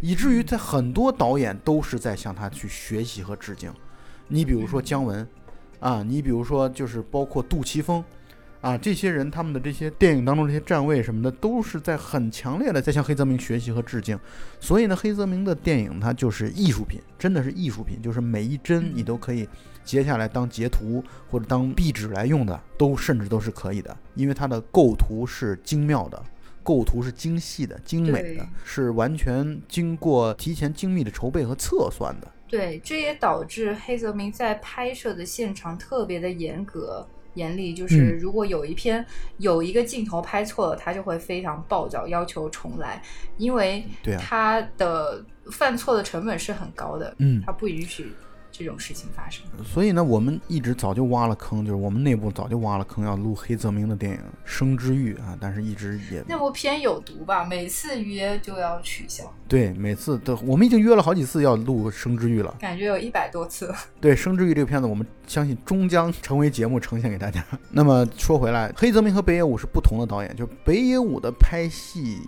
[0.00, 3.72] 以至于在很多导演都是在向他去学习和致敬。
[4.28, 5.26] 你比如说姜文，
[5.80, 8.04] 啊，你比如说就是包括杜琪峰。
[8.60, 14.18] 啊，这些人他们的这些电影当中这些站位什么的，都是在很强烈的在向黑泽明学习和致敬。
[14.60, 19.48] 所以呢，黑泽明的电影它就是艺术品，真的是艺术品，就是每一帧你都可以
[19.82, 26.22] 截下来当截图或者当壁纸来用的，都甚至都是可以的，因为它的构图是精妙的，
[26.62, 32.30] 构图是精细的、精美的，是完全经过提前精密的筹备和测算的。
[32.46, 37.08] 对，这也导致黑泽明在拍摄的现场特别的严格。
[37.34, 39.04] 严厉就是，如果有一篇
[39.38, 43.02] 有一个镜头拍错了，他就会非常暴躁，要求重来，
[43.36, 43.84] 因为
[44.18, 48.12] 他的犯错的成本是很高的，嗯，他不允许。
[48.60, 57.42] 这种事情发生，所以呢，我们一直早就挖了坑，就是我们内部早就挖了坑，要录黑泽明的电影《生之欲》啊，但是一直也那部片有毒吧？
[57.42, 59.24] 每次约就要取消。
[59.48, 63.74] 对，每次都我们已经约了好几次要录《生之欲》了，感觉有一百多次。
[63.98, 67.42] 对，《生之欲》这个片子，我们相信终将成为节目呈现给大家。
[67.72, 72.18] 那么说回来，黑泽明和北野武是不同的导演，就北野武的拍戏。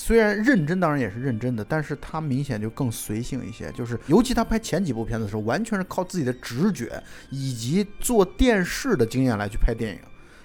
[0.00, 3.68] 虽然认真，当然也是认真的，但是他明显就更随性一些。
[3.72, 9.98] 就是，尤其他拍前几部片子的时候，完全是靠自己的直觉以及做电视的经验来去拍电影。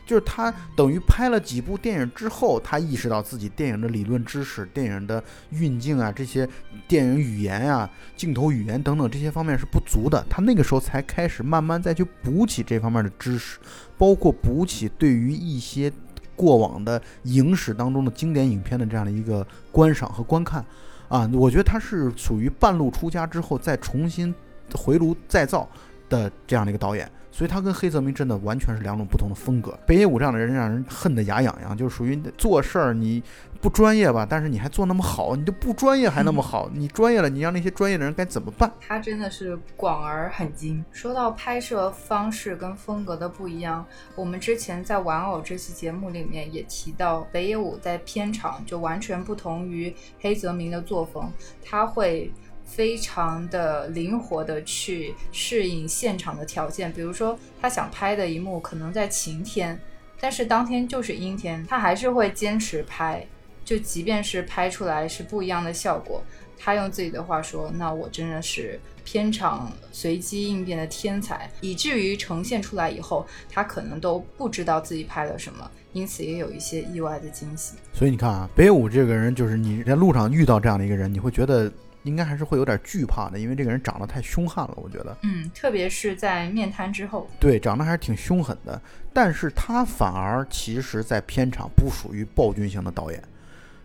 [0.08, 6.50] 就是他等于拍了几部电影之后，他意识到自己电影的理论知识、电影的运镜啊，这些
[6.88, 7.88] 电影语言呀、
[8.18, 10.26] 镜头语言等等这些方面是不足的。
[10.28, 13.60] 他那个时候才开始慢慢再去补起这方面的知识，
[14.00, 15.94] 包括补起对于一些。
[16.36, 20.64] 过往的影史当中的经典影片的这样的一个观赏和观看，
[21.08, 24.34] 啊，我觉得他是属于半路出家之后再重新
[24.76, 25.68] 回炉再造
[26.10, 27.10] 的这样的一个导演。
[27.34, 29.78] 所以他跟黑泽明真的完全是两种不同的风格。
[29.88, 33.24] 北野武这样的人让人恨得牙痒痒，就是属于做事儿你
[33.60, 38.72] 不专业吧，但是你还做那么好，你就不专业还那么好，你专业了，你让那些专业的人该怎么办？
[38.80, 40.86] 他真的是广而很精。
[40.92, 43.84] 说到拍摄方式跟风格的不一样，
[44.16, 51.32] 我们之前在玩偶这期节目里面也提到，北野武在片场就完全不同于黑泽明的作风，
[51.66, 52.32] 他会。
[52.66, 59.80] 非常的灵活的去适应现场的条件，比如说他想拍的一幕可能在晴天，
[60.20, 63.26] 但是当天就是阴天，他还是会坚持拍，
[63.64, 66.24] 就即便是拍出来是不一样的效果，
[66.58, 81.72] 他用自己的话说：“那我真的是片场随机应变的天才，以至于呈现出来以后，他可能都不知道自己拍了什么，因此也有一些意外的惊喜。”所以你看啊，北舞这个人就是你在路上遇到这样的一个人，你会觉得。
[82.04, 85.18] 应该还是会有点惧怕的，因为这个人长得太凶悍了，我觉得。
[85.24, 87.28] 嗯，特别是在面瘫之后。
[87.40, 88.80] 对，长得还是挺凶狠的，
[89.12, 93.24] 但是他反而其实，在片场不属于暴君型的导演，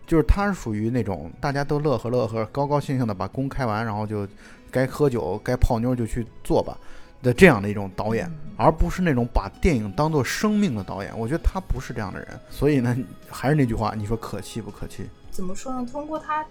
[0.05, 4.27] 就是他是属于那种大家都乐呵乐呵、高高兴兴的把工开完，然后就
[4.69, 6.77] 该喝酒、该泡妞就去做吧
[7.21, 11.17] 的这样的一种导演，而不是那种把电影当做生命的导演。
[11.17, 12.95] 我觉得他不是这样的人，所以呢，
[13.29, 15.09] 还是那句话，你说可气不可气？
[15.31, 15.87] 怎么说呢？
[15.89, 16.45] 通过他。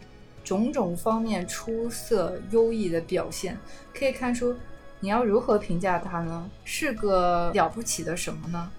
[0.48, 3.58] 种种方面出色优异的表现，
[3.92, 4.56] 可以看出，
[4.98, 6.48] 你要如何评价他呢？
[6.64, 8.70] 是个了不起的什么呢？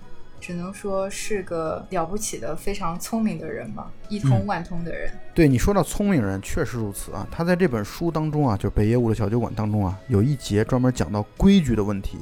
[0.41, 5.11] 只能说是个了不起的非常聪明的人吧，一通万通的人。
[5.35, 7.27] 对你说到聪明人，确实如此啊。
[7.29, 12.17] 他在这本书当中啊，就是北野武的小酒馆当中啊，有一节专门讲到规矩的问题。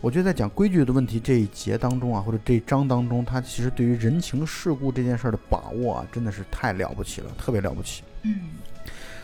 [0.00, 8.02] 我觉得在讲规矩的问题这一节当中啊，或者这一章当中，他其实对于人情世故这件事的把握啊，真的是太了不起了，特别了不起。
[8.22, 8.34] 嗯。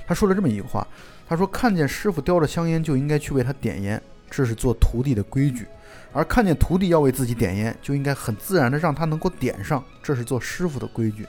[0.09, 0.87] 他说了这么一句话，
[1.29, 5.65] 他说：“看见师傅叼着香烟，就应该去为他点烟，这是做徒弟的规矩；
[6.15, 11.27] 而看见徒弟要为自己点烟，就应该很自然的让他能够点上，这是做师傅的规矩。”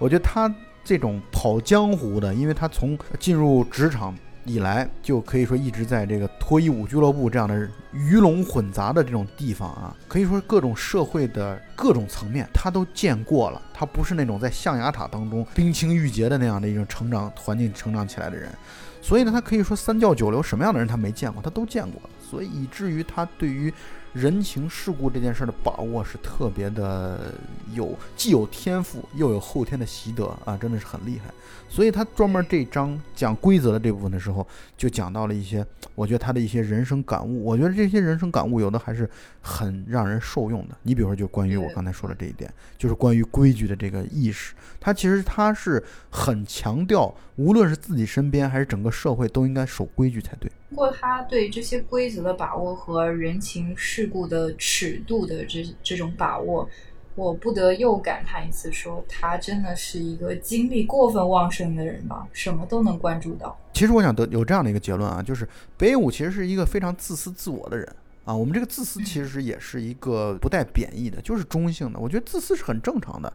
[0.00, 4.14] 我觉得他这种跑江湖的，因为他从进入职场。
[4.44, 13.60] 以来就可以说一直在这个脱衣舞俱乐部这样的鱼龙混杂的这种地方啊，可以说各种社会的各种层面他都见过了。
[13.72, 18.48] 他不是那种在象牙塔当中冰清玉洁的那样的一种成长环境成长起来的人，
[19.02, 23.72] 所以呢，他可以说三教九流什么样的人他没见过，他都见过，所以以至于他对于
[24.14, 27.34] 人情世故这件事的把握是特别的
[27.72, 31.34] 有，既有天赋又有后天的习得啊，真的是很厉害。
[31.68, 34.46] 所以他专门这章讲规则的这部分的时候，
[34.76, 37.44] 就讲到了一些，我觉得他的一些人生感悟。
[37.44, 39.10] 我觉得这些人生感悟有的还是
[39.40, 40.76] 很让人受用的。
[40.82, 42.48] 你比如说，就关于我刚才说的这一点，
[42.78, 50.48] 就是关于规矩的这个意识，他其实他是很强调，无论是自己身边还是整个社会，都应该守规矩才对。
[50.68, 56.68] 通过他对这些规则的把握和人情世事故的尺度的这这种把握。
[57.14, 63.56] 我不得又感叹一次，说他真的是一个精力过分旺盛的人吧，什么都能关注到。
[63.72, 65.48] 其实我想得有这样的一个结论啊，就是
[65.78, 67.88] 北野武其实是一个非常自私自我的人
[68.24, 68.34] 啊。
[68.34, 72.00] 我们这个自私其实也是一个不带贬义的，就是中性的。
[72.00, 73.32] 我觉得自私是很正常的，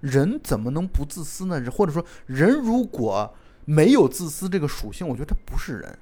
[0.00, 1.64] 人怎么能不自私呢？
[1.70, 3.32] 或者说，人如果
[3.64, 5.98] 没有自私这个属性，我觉得他不是人。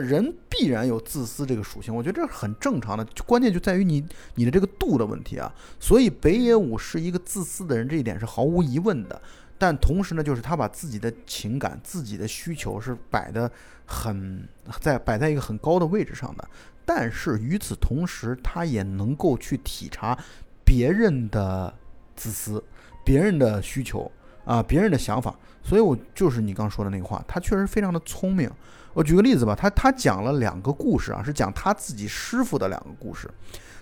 [0.00, 3.06] 人必然有自私这个属性，我觉得这是很正常的。
[3.26, 5.52] 关键就在于你你的这个度的问题啊。
[5.78, 9.20] 所以北野武是一个自私的人，这一点是毫无疑问的。
[9.58, 13.50] 但同时呢，就是他把自己的情感、自己的需求是摆的
[13.86, 14.46] 很
[14.80, 16.48] 在摆在一个很高的位置上的。
[16.84, 20.16] 但是与此同时，他也能够去体察
[20.64, 21.72] 别人的
[22.14, 22.62] 自私、
[23.04, 24.10] 别人的需求
[24.44, 25.34] 啊、别人的想法。
[25.62, 28.50] 所以我就是你刚说的那个话，他确实非常的聪明。
[28.96, 33.28] 我举个例子吧，他他讲了两个故事啊，是讲他自己师傅的两个故事。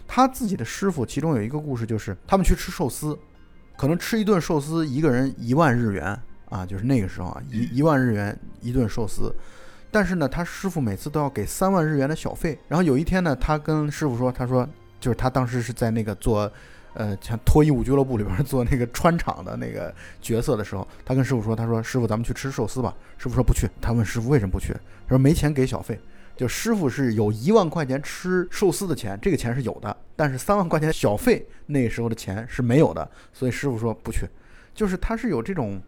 [0.09, 3.17] 他自己的师傅，其中有一个故事就是他们去吃寿司，
[3.77, 9.33] 可能吃一顿寿司一个人一万日元啊，就是那个时候啊，一一万日元一顿寿司。
[9.89, 12.59] 但是呢，他师傅每次都要给三万日元的小费。
[12.67, 16.53] 然后有一天呢，他跟师傅说，他说就是他当时是在那个做。
[16.95, 24.73] 呃，像脱衣舞俱乐部里边做那个穿场的那个角色的时候，他跟师傅说：“他说师傅，咱们去吃寿司吧。”师傅说：“不去。”他问师傅为什么不去？
[24.73, 25.99] 他说：“没钱给小费。”
[26.37, 34.29] 就师傅是有一万块钱吃寿司的钱，这个钱是有的，但是三万块钱小费那时候的钱是没有的，所以师傅说不去。
[34.75, 35.81] 就是他是有这种。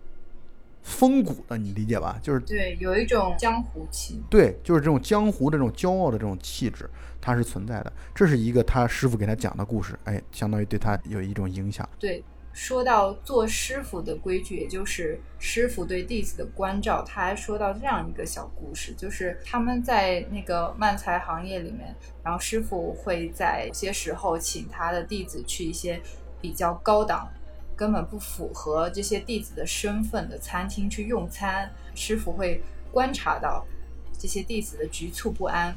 [0.87, 2.16] 风骨的，你理解吧？
[2.22, 4.22] 就是对，有一种江湖气。
[4.30, 6.89] 对，就是这种江湖的这种骄傲的这种气质，
[7.20, 7.93] 它是存在的。
[8.14, 11.87] 这是一个他师傅给他讲的故事，哎，相当于对他有一种影响。
[11.99, 12.22] 对，
[12.53, 26.01] 说到做师傅的规矩，也就是师傅对弟子的关照，他还说到这样一个小故事，就是他们在那个漫才行业里面，然后师傅会在些时候请他的弟子去一些
[26.41, 27.28] 比较高档。
[27.77, 33.64] 根本不符合这些弟子的身份的餐厅去用餐，师傅会观察到
[34.18, 35.77] 这些弟子的局促不安，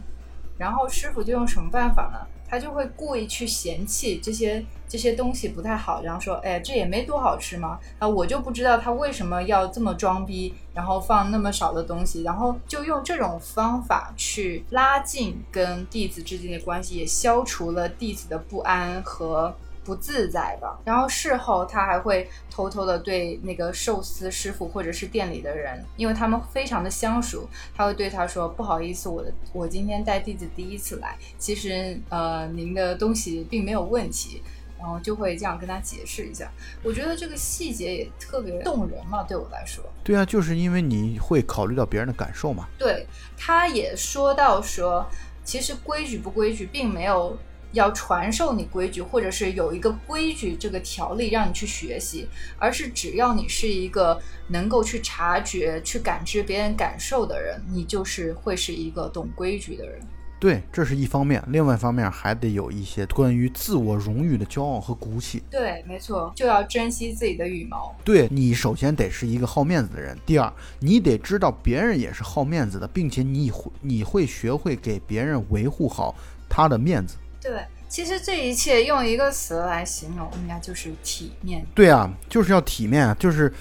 [0.57, 2.25] 然后师傅就用什么办法呢？
[2.51, 19.55] 他就会故意去嫌弃这些这些东西不太好，然后说：“哎，这也没多好吃嘛。”啊，我就不知道他为什么要这么装逼，然后放那么少的东西，然后就用这种方法去拉近跟弟子之间的关系，也消除了弟子的不安和。
[19.89, 20.79] 不自在吧？
[20.85, 34.43] 然后事后他还会偷偷的对那个寿司师傅或者是店里的人，因为他们非常的相熟，他会对他说：“不好意思，我的我今天带弟子第一次来，其实呃您的东西并没有问题。”
[34.81, 36.49] 然后就会这样跟他解释一下。
[36.83, 39.83] 我觉得这个细节也特别动人嘛，对我来说。
[40.05, 42.65] 对啊，就是因为你会考虑到别人的感受嘛。
[42.77, 45.05] 对，他也说到说，
[45.43, 47.37] 其实规矩不规矩并没有。
[47.71, 59.99] 要传授你规矩，或者是有一个规矩这个条例让你去学习，而是只要你是一个能够去察觉、去感知别人感受的人，你就是会是一个懂规矩的人。
[60.39, 65.43] 对，这是一方面，另外一方面还得有一些关于自我荣誉的骄傲和骨气。
[65.51, 67.93] 对，没错，就要珍惜自己的羽毛。
[68.05, 70.49] 对你首先得是一个好面子的人，第二，
[70.79, 76.15] 你得知道别人也是好面子的，并且你会你会学会给别人维护好
[76.47, 77.17] 他的面子。
[77.41, 81.65] 对，其实这一切用一个词来形容，应该就是体面。
[81.73, 83.51] 对啊，就是要体面啊，就是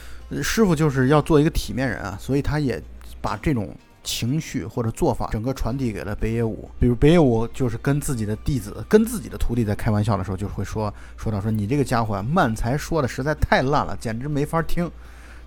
[0.42, 2.82] 师傅就是要做一个体面人啊，所以他也
[3.20, 3.72] 把这种
[4.02, 6.68] 情绪或者做法整个传递给了北野武。
[6.80, 14.90] 比如北野武就是跟自己的弟子、跟自己的徒弟在开玩笑的时候，就会说说到说你这个家伙啊，慢才说的实在太烂了，简直没法听。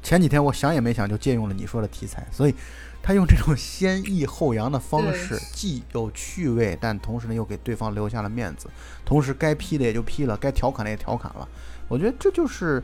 [0.02, 2.56] 前几天我想也没想就借用了你说的题材，所以。
[3.04, 8.70] 他用这种先抑后扬的方式，既有趣味，但同时呢又给对方留下了面子。
[9.04, 11.48] 同时该批的也就批了，该调侃的也调侃了。
[11.88, 12.82] 我觉得这就是，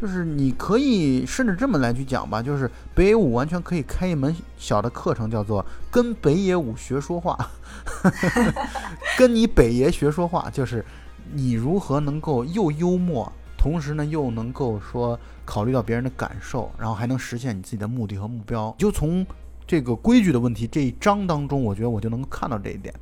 [0.00, 7.36] 就是你可以甚至这么来去讲吧，就是北野武完全可以开一门小的课程，叫做跟北野武学说话，
[9.18, 10.84] 跟你北爷学说话，就是
[11.32, 19.26] 你如何能够又幽默，同时呢又能够说考虑到别人的感受，然后还能实现你自己的目的和目标，就从。
[19.68, 22.92] 这个规矩的问题这一章当中，我觉得我就能够看到这一点，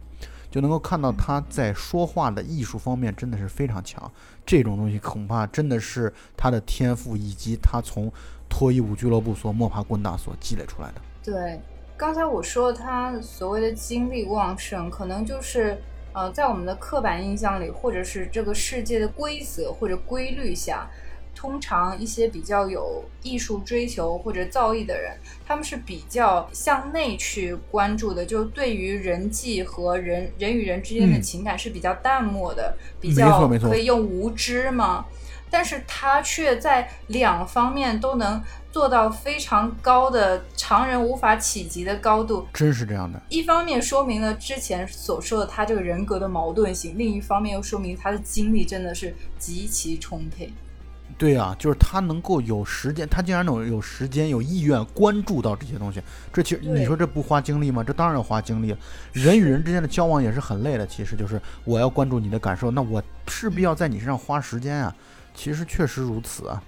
[0.50, 4.10] 就能够看到他在说话的艺术方面真的是非常强。
[4.44, 8.12] 这种东西恐怕真的是他的天赋，以及他从
[8.48, 11.00] 脱衣舞俱乐部所摸爬滚打所积累出来的。
[11.22, 11.60] 对，
[11.96, 15.80] 刚才我说他所谓的精力旺盛，可能就是
[16.12, 20.90] 呃，在我们的刻板印象里，或者是这个世界的规则或者规律下。
[21.36, 25.16] 通常一些比较有艺术追求或者造诣的人，
[25.46, 35.04] 他们是比较向内去关注的，就对于人际和人人与人之间的情感是比较淡漠的，比较可以用无知吗？
[35.48, 43.22] 但是他却在两方面都能做到非常高的常人无法企及的高度，真是这样的。
[43.28, 50.52] 一方面说明了之前所说的他这个人格的矛盾性，另一方面又说明他的精力真的是极其充沛。
[51.18, 57.82] 对啊，就是他能够有时间，他竟然能有时间、有意愿关注到这些东西，这其实你说这不花精力吗？
[57.82, 58.76] 这当然要花精力。
[59.12, 64.94] 人与人之间的交往也是很累的，其实就是我要关注你的感受，那我势必要在你身上花时间啊。
[65.34, 66.62] 其实确实如此啊。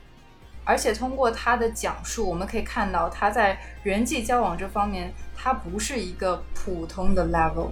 [0.65, 7.69] 而且通过他的讲述，我们可以看到他在人际交往这方面，他不是一个普通的 level。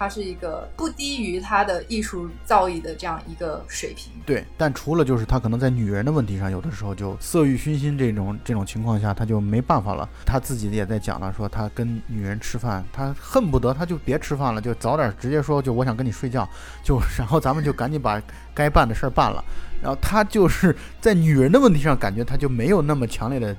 [0.00, 4.10] 他是一个不低于他的艺术造诣的这样一个水平。
[4.24, 10.08] 对，但除了就是他可能在女人的问题上，有的时候就色欲熏心这种这种情况下，他就没办法了。
[10.24, 16.48] 他自己也在讲了，说他跟女人吃饭，他恨不得他就别吃饭了，就早点直接说，就我想跟你睡觉，
[16.82, 18.18] 就然后咱们就赶紧把
[18.54, 19.44] 该办的事儿办了。
[19.82, 23.54] 然后他就是在女人的问题上，感觉他就没有那么强烈的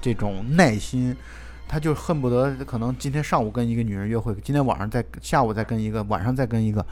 [0.00, 1.16] 这种耐心。
[1.70, 6.84] 他就恨不得可能今天上午跟一个女人约会，今天晚上再下午再跟一个，晚上再跟一个，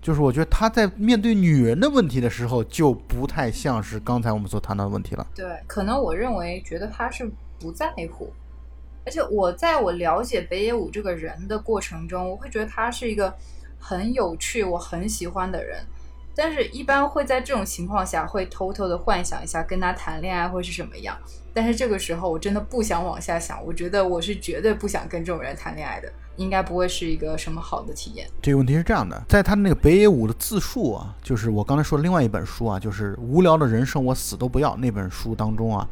[0.00, 5.26] 就是我觉得他在面对女人的问题的时候，就不太像是刚才我们所谈到的问题了。
[5.34, 7.30] 对，可能我认为觉得他是
[7.60, 8.32] 不在乎，
[9.04, 13.34] 而且我在我了解北野武这个人的过程中，我会觉得他是一个
[13.78, 15.84] 很有趣、我很喜欢的人。
[16.34, 21.16] 但是，一般会在这种情况下，会偷偷的幻想一下跟他谈恋爱会是什么样。
[21.52, 23.62] 但是这个时候，我真的不想往下想。
[23.62, 28.26] 我觉得我是绝对不想跟这种人谈恋爱的，应该不会是一个什么好的体验。
[28.40, 35.86] 这个问题是这样的，在他那个北野武的自述啊，就是我刚才说的另外一本书啊，就是《无聊的人生我死都不要》那本书当中啊，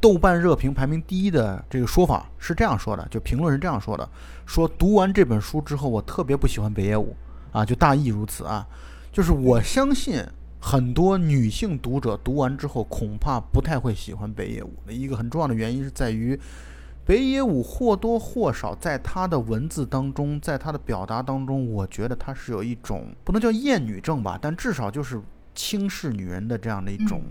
[0.00, 4.08] 豆瓣热评排名第一的这个说法是这样说的，就评论是这样说的：
[4.46, 7.14] 说读完这本书之后，我特别不喜欢北野武
[7.52, 8.66] 啊，就大意如此啊。
[9.12, 10.22] 就是我相信
[10.60, 16.38] 很多女性读者读完之后，恐怕不太会喜欢北野武的一个很重要的原因是在于，
[17.04, 25.20] 北野武或多或少在他的文字当中，在他的表达当中，我觉得他是有一种不能叫厌女症吧，但至少就是
[25.54, 27.22] 轻视女人的这样的一种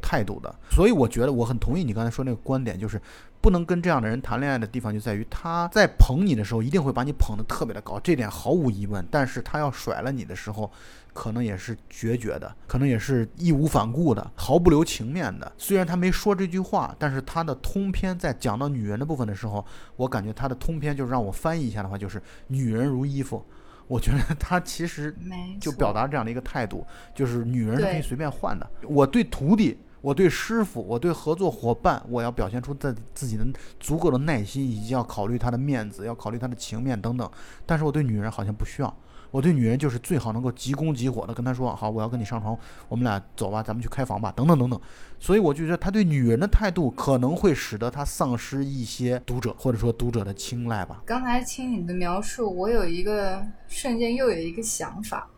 [0.00, 0.54] 态度的。
[0.70, 3.00] 所以我觉得我很同意你刚才说那个观点，就是。
[3.38, 9.06] 不能跟这样的人谈恋爱的地方就在于，他在捧你的时候一定会把你捧得特别的高，这点毫无疑问。
[9.08, 10.68] 但是他要甩了你的时候，
[11.16, 15.50] 可能也是决绝的，可能也是义无反顾的，毫不留情面的。
[15.56, 19.64] 虽然他没说这句话，但是他的通篇在讲到女人的部分的时候，
[19.96, 23.42] 我感觉他的通篇就是让我翻译一下的话，就是女人如衣服。
[23.88, 25.16] 我觉得他其实
[25.58, 28.68] 就表达这样的一个态度，就是女人是可以随便换的。
[28.82, 29.78] 我对徒弟。
[30.02, 33.44] 我对师傅，我对合作伙伴，我要表现出自自己的
[33.80, 37.28] 足够的耐心，以及要考虑他的面子，要考虑他的情面等等。
[37.64, 38.96] 但是我对女人好像不需要，
[39.36, 42.58] 我对女人就是最好能够急功急火的跟她说好，我要跟你上床，
[42.88, 44.80] 我们俩走吧，咱们去开房吧，等等等等。
[45.20, 51.02] 所以我就觉得他对女人的态度可能会使得他丧失一些读者或者说读者的青睐吧。
[51.04, 55.28] 刚才听你的描述，我有一个瞬间又有一个想法，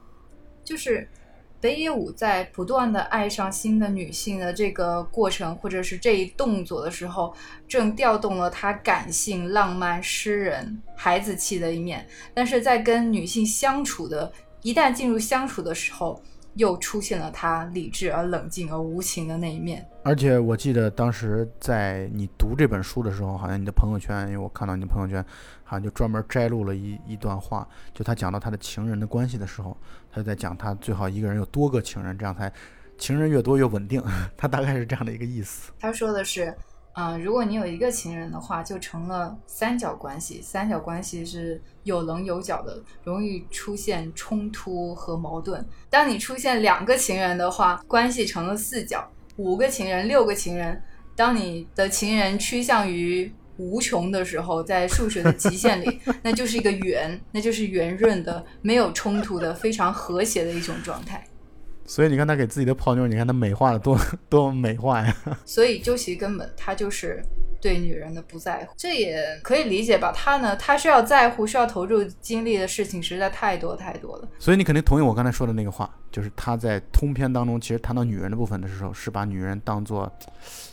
[0.62, 1.08] 就是。
[1.60, 7.34] 北野武在不断的爱上新的女性的这个过程，或者是这一动作的时候，
[7.66, 12.06] 正调动了他感性、浪漫、诗人、孩子气的一面。
[12.32, 14.32] 但是在跟女性相处的，
[14.62, 16.22] 一旦进入相处的时候，
[16.58, 19.88] 又出现了他理智而冷静而无情的那一面。
[20.04, 25.24] 而且我记得当时在你读这本书的时候，好像你的朋友圈，因为我看到你的朋友圈。
[25.70, 29.76] 好像就专门摘录了一一段话，就他讲到他的情人的关系的时候，
[30.10, 32.50] 他就在讲他最好一个人有多个情人，这样才
[32.96, 34.02] 情人越多越稳定。
[34.34, 35.70] 他大概是这样的一个意思。
[35.78, 36.56] 他说的是，
[36.94, 45.64] 嗯，如果你有一个情人的话，就成了三角关系，三角关系是有棱有角的，容易出现冲突和矛盾。
[45.88, 49.00] 当你出现两个情人的话，关系成了四角；
[49.36, 50.82] 五个情人、六个情人，
[51.14, 53.32] 当你的情人趋向于。
[53.60, 61.26] 无穷的时候，在数学的极限里，那就是一个圆，那就是圆润的、没有冲突的、非常和谐的一种状态。
[61.88, 65.16] 所以你看他给自己的泡妞，你看他美化的多 多美化呀。
[65.46, 67.22] 所以究其根本，他就是
[67.60, 70.12] 对女人的不在乎，这也可以理解吧？
[70.14, 74.28] 他呢，他需要在乎、需要投入精力的事情实在太多太多了。
[74.38, 80.12] 所以你肯定同意我刚才说的那个话，就是他在通篇当中，其实谈到女人的部分的时候，是把女人当做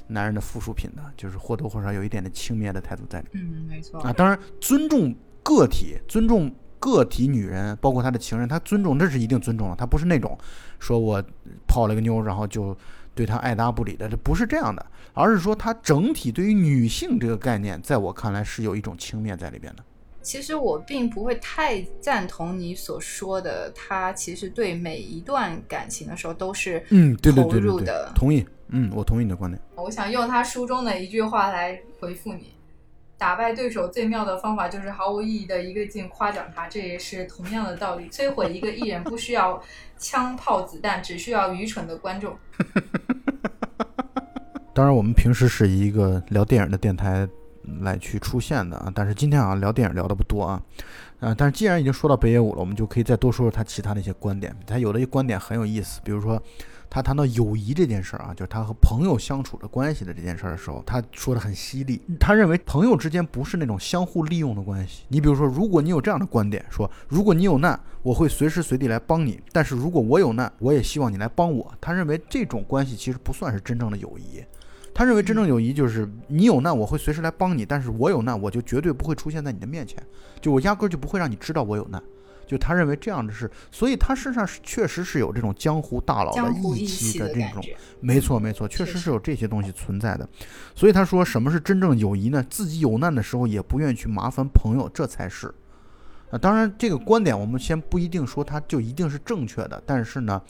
[0.08, 3.28] 男人的附属品的，就是或多或少有一点的轻蔑的态度在里。
[3.32, 4.02] 嗯，没错。
[4.02, 6.54] 啊，当然尊重个体，尊重
[6.94, 10.38] 个体女人，包括她的情人，她尊重这是一定尊重了，她不是那种
[10.80, 11.24] 说我
[11.68, 12.78] 泡了个妞，然后就。
[13.16, 19.82] 对她爱答不理的，这不是这样的，而是说她整体对于女性这个概念，在我看来是有一种轻蔑在里边的。
[20.22, 29.58] 其实我并不会太赞同你所说的，他其实对每一段感情的时候都是嗯，对对投对对对入的。，同意，嗯，我同意你的观点。
[29.76, 32.52] 我想用他书中的一句话来回复你：
[33.18, 38.10] 打败对手最妙的方法就是毫无意义的一个劲夸奖他，这也是同样的道理。
[38.10, 39.62] 摧毁一个艺人不需要
[39.98, 42.36] 枪炮子弹，只需要愚蠢的观众。
[44.74, 47.26] 当然，我们平时是一个聊电影的电台
[47.80, 50.62] 来去出现的啊，但是今天啊聊电影聊的不多啊，
[51.22, 54.54] 啊，但是既然已经说到北野武了，我们就可以再多说说他其他的一些观点。
[54.68, 56.42] 他有的一些观点很有意思，比如说
[56.90, 62.02] 他谈到友谊这件事儿啊，就是他和朋友相处的关系的这件事儿的时候，他说的很犀利。
[62.20, 65.04] 他认为朋友之间不是那种相互利用的关系。
[65.10, 71.74] 你比如说，如果你有这样的观点，说如果你有难，我会随时随地来帮你；但是如果我有难，我也希望你来帮我。
[71.82, 74.44] 他认为这种关系其实不算是真正的友谊。
[74.94, 80.02] 他认为真正友谊就是你有难，我会随时来帮你；但是我有难，我就绝对不会出现在你的面前，
[80.40, 82.02] 就我压根儿就不会让你知道我有难。
[82.46, 87.64] 就他认为这样的是，所以他身上是确实是有这种江湖大佬的义气气的这种，
[88.00, 90.28] 没错没错，确实是有这些东西存在的。
[90.76, 92.46] 所以他说，什么是真正友谊呢？
[92.50, 95.54] 自己有难的时候也不愿意去麻烦朋友，这才是。
[96.32, 100.42] 啊，当然这个观点我们先不一定说他就一定是正确的，但是呢，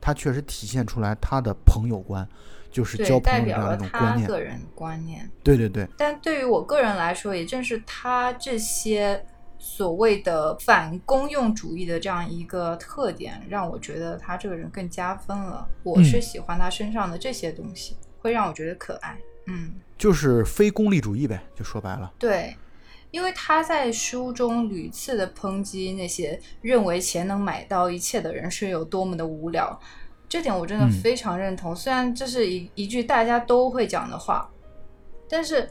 [0.00, 2.26] 他确实体现出来他的朋友观，
[2.70, 4.28] 就是交朋友这样表了一种观念。
[4.28, 5.30] 个人观念。
[5.42, 9.24] 对对对，但对于我个人来说，也正是他这些
[9.64, 15.64] 所谓的反公用主义的这样一个特点，让我觉得他这个人更加分了。
[15.84, 19.16] 我嗯是喜欢他身上的这些东西，会让我觉得可爱。
[19.46, 22.12] 嗯，就是非功利主义呗，就说白了。
[22.18, 22.56] 对。
[23.12, 29.78] 因为他在书中屡次的抨击那些认为钱能买到一切的人是有多么的无聊，
[30.28, 31.76] 这点我真的嗯非常认同。
[31.76, 34.50] 虽然这是一一句大家都会讲的话，
[35.28, 35.70] 但是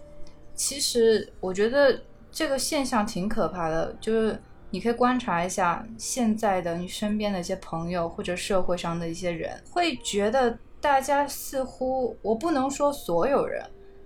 [0.53, 1.99] 其实我觉得
[2.31, 13.63] 这个现象挺可怕的，就是你可以观察一下现在的你身边的一些朋友或者社会上的一些人，会觉得大家似乎我不能说所有人，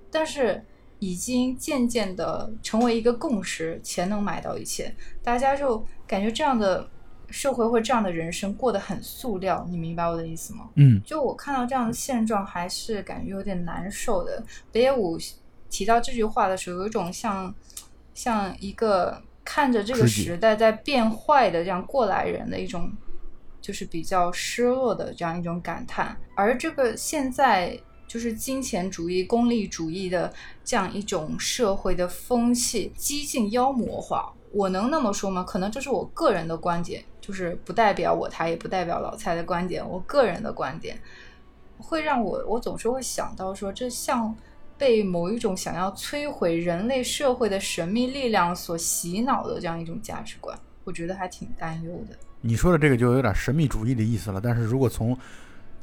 [0.10, 0.64] 但是
[1.00, 6.90] 已经渐渐的成为一个共识，钱能买到一切，大家就感觉这样的
[7.30, 10.70] 社会或这样的人生过得很塑料，你明白我的意思吗？
[10.76, 14.44] 嗯就我看到这样的现状，还是感觉有点难受的。
[14.72, 15.18] 北野武
[15.70, 17.54] 提到这句话的时候，有一种像
[18.16, 22.92] 像一个看着这个时代在变坏的这样过来人的一种，
[23.62, 26.18] 就是比较失落的这样一种感叹。
[26.34, 34.34] 而这个现在就是金钱主义、功利主义的这样一种社会的风气激进妖魔化。
[34.52, 35.44] 我能那么说吗？
[35.44, 39.86] 可能这是我个人的观点，就是不代表我台，也不代表老蔡的观点。
[39.88, 40.98] 我个人的观点
[41.78, 44.34] 会让我，我总是会想到说，这像
[44.78, 52.18] 被某一种想要摧毁人类社会的神秘力量所洗脑的这样一种价值观，我觉得还挺担忧的。
[52.42, 54.40] 你说的这个就有点神秘主义的意思了。
[54.42, 55.18] 但是如果从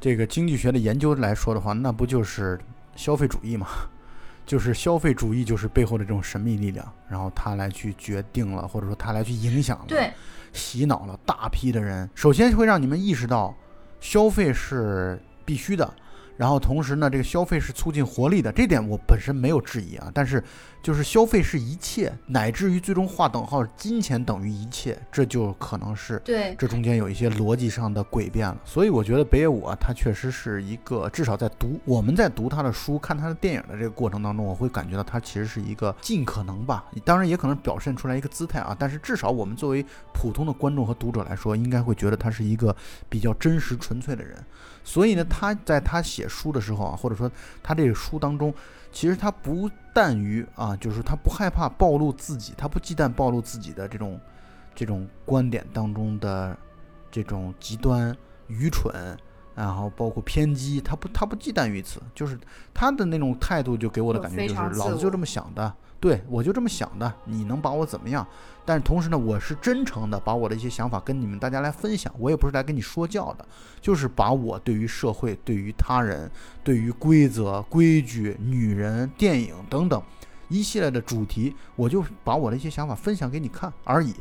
[0.00, 2.58] 这个经济学的研究来说的话，那不就是
[2.94, 3.66] 消费主义吗？
[4.44, 10.12] 就是消费主义就是背后的这种神秘力量，然后他来去决定了，或者说他来去影响了，对，
[10.52, 12.10] 洗脑了大批的人。
[12.12, 13.54] 首先会让你们意识到，
[14.00, 15.94] 消费是必须的，
[16.36, 20.10] 然后同时呢，这个消费是促进活力的，这点我本身没有质疑啊。
[20.12, 20.42] 但是
[20.82, 42.74] 就是消费是一切，乃至于最终划等号，金钱等于一切，这就可能是对，这中间有一些逻辑上的诡辩了，所以我觉得北野武啊，他确实是一个，至少在读我们在读他的书、看他的电影的这个过程当中，我会感觉到他其实是一个尽可能吧，当然也可能表现出来一个姿态啊，但是至少我们作为普通的观众和读者来说，应该会觉得他是一个
[43.08, 44.36] 比较真实纯粹的人。
[44.84, 47.30] 所以呢，他在他写书的时候啊，或者说
[47.62, 48.52] 他这个书当中，
[48.92, 54.20] 其实他不但于啊，就是他不害怕暴露自己，他不忌惮暴露自己的这种
[54.74, 56.56] 这种观点当中的
[57.10, 58.14] 这种极端、
[58.46, 59.16] 愚蠢，
[59.54, 62.38] 然后包括偏激，他不他不忌惮于此，就是
[62.72, 68.26] 他的那种态度就给我的感觉就是老子就这么想的，对我就这么想的，你能把我怎么样？
[68.64, 73.46] 但是同时呢，我是真诚的把我的一些想法跟你们大家来分享，我也不是来跟你说教的，
[73.80, 76.28] 就是把我对于社会、对于他人、
[76.64, 80.02] 对于规则、规矩、女人、电影等等
[80.48, 84.12] 一系列的主题，我就把我的一些想法分享给你看而已。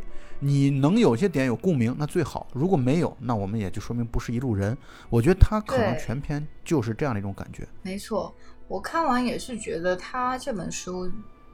[0.43, 4.77] 你能有些点有共鸣，那最好；如果没有，那我们也就说明不是一路人。
[5.09, 7.67] 我觉得他可能全篇就是这样的一种感觉。
[7.81, 8.33] 没错，
[8.67, 11.11] 我看完也是觉得他这本书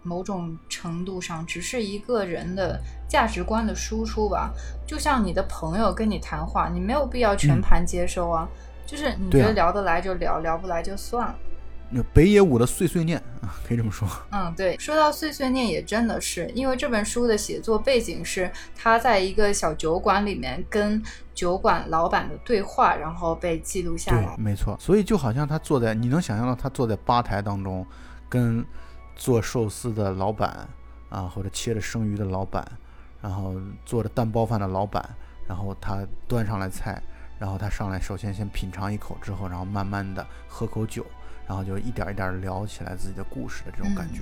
[0.08, 4.53] 某种程度上只是一个人的价值观的输出吧。
[4.88, 8.47] 就像你的朋友跟你谈话，你没有必要全嗯盘接收啊，
[8.86, 11.36] 就是你觉得聊得来就聊，聊不来就算了。
[11.89, 14.05] 那北野武的碎碎念啊，可以这么说。
[14.32, 21.01] 嗯，对，说到碎碎念也真的是，因为这本书的写作背景是他在一个小酒馆里面跟
[21.34, 24.36] 酒馆老板的对话，然后被记录下对，来。
[24.38, 24.76] 没错。
[24.78, 27.86] 所以就好像他坐在，你能想象到他坐在吧台当中，
[28.28, 28.66] 跟
[29.18, 30.68] 做寿司的老板
[31.09, 32.65] 啊，或者切着生鱼的老板，
[33.22, 33.55] 然后
[33.86, 35.03] 做着蛋包饭的老板，
[35.47, 37.01] 然后他端上来菜，
[37.39, 41.05] 然后他上来首先先品尝一口之后，然后慢慢的喝口酒，
[41.47, 44.22] 然后就一点一点聊起来自己的故事的这种感觉。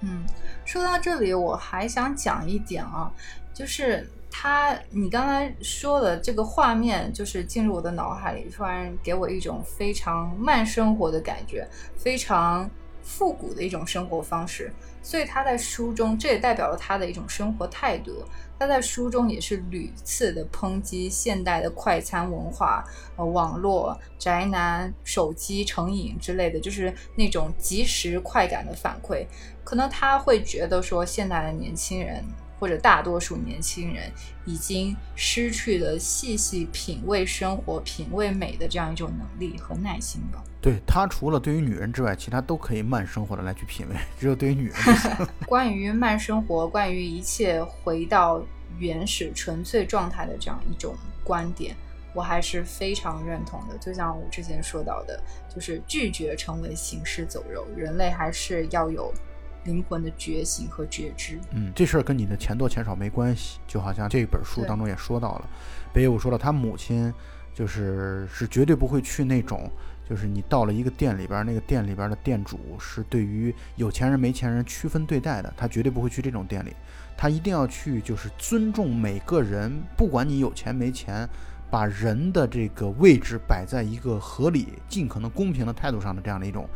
[0.00, 0.24] 嗯，
[0.64, 3.10] 说到这里，我还想讲一点啊，
[3.52, 11.66] 就是他，你刚才说的这个画面，就是进入我的脑海里，突然给我一种非常慢生活的感觉，
[11.96, 12.68] 非常
[13.04, 14.72] 复古的一种生活方式。
[15.02, 18.24] 所以他在书中，这也代表了他的一种生活态度。
[18.58, 22.82] 他在书中也是屡次的抨击现代的快餐文化、
[23.16, 29.26] 呃网络、宅男、手机成瘾之类的，就是那种即时快感的反馈。
[29.62, 32.24] 可能他会觉得说，现代的年轻人
[32.64, 34.10] 或者大多数年轻人
[34.46, 40.42] 已经失去了细细品味生活、品味美的这样一种能力和耐心吧。
[40.62, 44.78] 对他除了对于女人之外，其他都可以慢生活的来去品味，只有对于女人。
[45.44, 48.42] 关于慢生活，关于一切回到
[48.78, 51.76] 原始纯粹状态的这样一种观点，
[52.14, 53.76] 我还是非常认同的。
[53.76, 55.22] 就像我之前说到的，
[55.54, 59.12] 就是拒绝成为行尸走肉，人类还是要有
[59.64, 61.38] 灵魂的觉醒和觉知。
[61.50, 65.48] 嗯，这事儿跟你的钱多钱少没关系，就好像这本书当中也说到了，
[65.92, 67.12] 北野武说了，他母亲
[67.54, 69.70] 就是是绝对不会去那种，
[70.08, 76.72] 就是你到了一个店里边儿，那个店里边儿的店主是对于有钱人没钱人区分对待的，他绝对不会去这种店里，
[77.16, 81.28] 他一定要去就是尊重每个人，不管你有钱没钱。
[81.70, 86.68] 把人的这个位置摆在一个合理、尽可能公平的态度上的这样的一种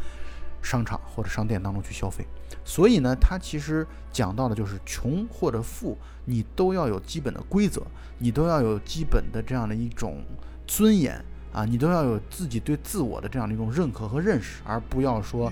[0.62, 2.26] 商场或者商店当中去消费，
[2.64, 7.82] 所以呢，它其实讲到的就是穷或者富，你都要有基本的规则，
[8.18, 10.22] 你都要有基本的这样的一种
[10.66, 15.50] 尊严啊，你都要有自己对自我的这样的一种认可和认识，而不要说，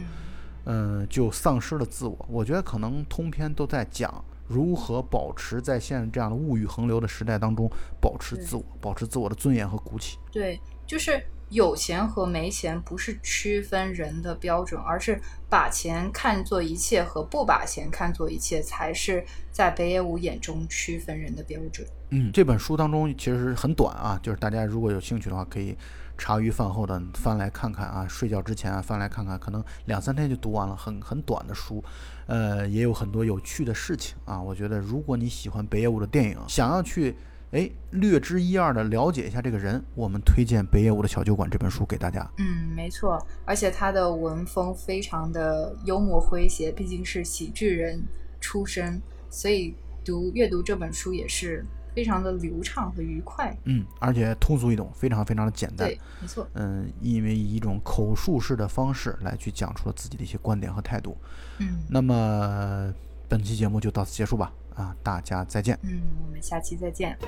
[0.65, 2.27] 嗯、就丧失了自我。
[2.29, 10.19] 我觉得可能通篇都在讲如何保持在现在这样的物欲横流的时代当中保持自我，保持自我的尊严和骨气。
[10.31, 21.87] 对，就是有钱和没钱不是区分人的标准，而是把钱看作一切和不把钱看作一切，才是在北野武眼中区分人的标准。
[22.11, 25.77] 嗯，这本书当中其实很短啊，就是大家如果有兴趣的话，可以
[26.19, 31.83] 茶余饭后的翻来看看啊，睡觉之前啊翻来看看，可能两三天就读完了，很很短的书，
[32.27, 34.41] 呃，也有很多有趣的事情啊。
[34.41, 37.17] 我觉得如果你喜欢北野武的电影，想要去
[37.53, 42.29] 哎略知一二的了解一下这个人，我们推荐北野武的《小酒馆》这本书给大家。
[42.39, 48.03] 嗯，没错，而且他的文风非常的幽默诙谐，毕竟是喜剧人
[48.41, 49.75] 出身，所以
[50.05, 53.57] 读阅读这本书也是非常的流畅和愉快。
[53.65, 55.89] 嗯，而且通俗易懂，非常非常的简单。
[55.89, 56.47] 对，没错。
[56.55, 61.17] 嗯，因为以一种口述式的方式来去讲出了自己的一些观点和态度。
[61.59, 62.93] 嗯那么
[63.29, 65.79] 本期节目就到此结束吧，啊，大家再见。
[65.83, 67.19] 嗯，我们下期再见。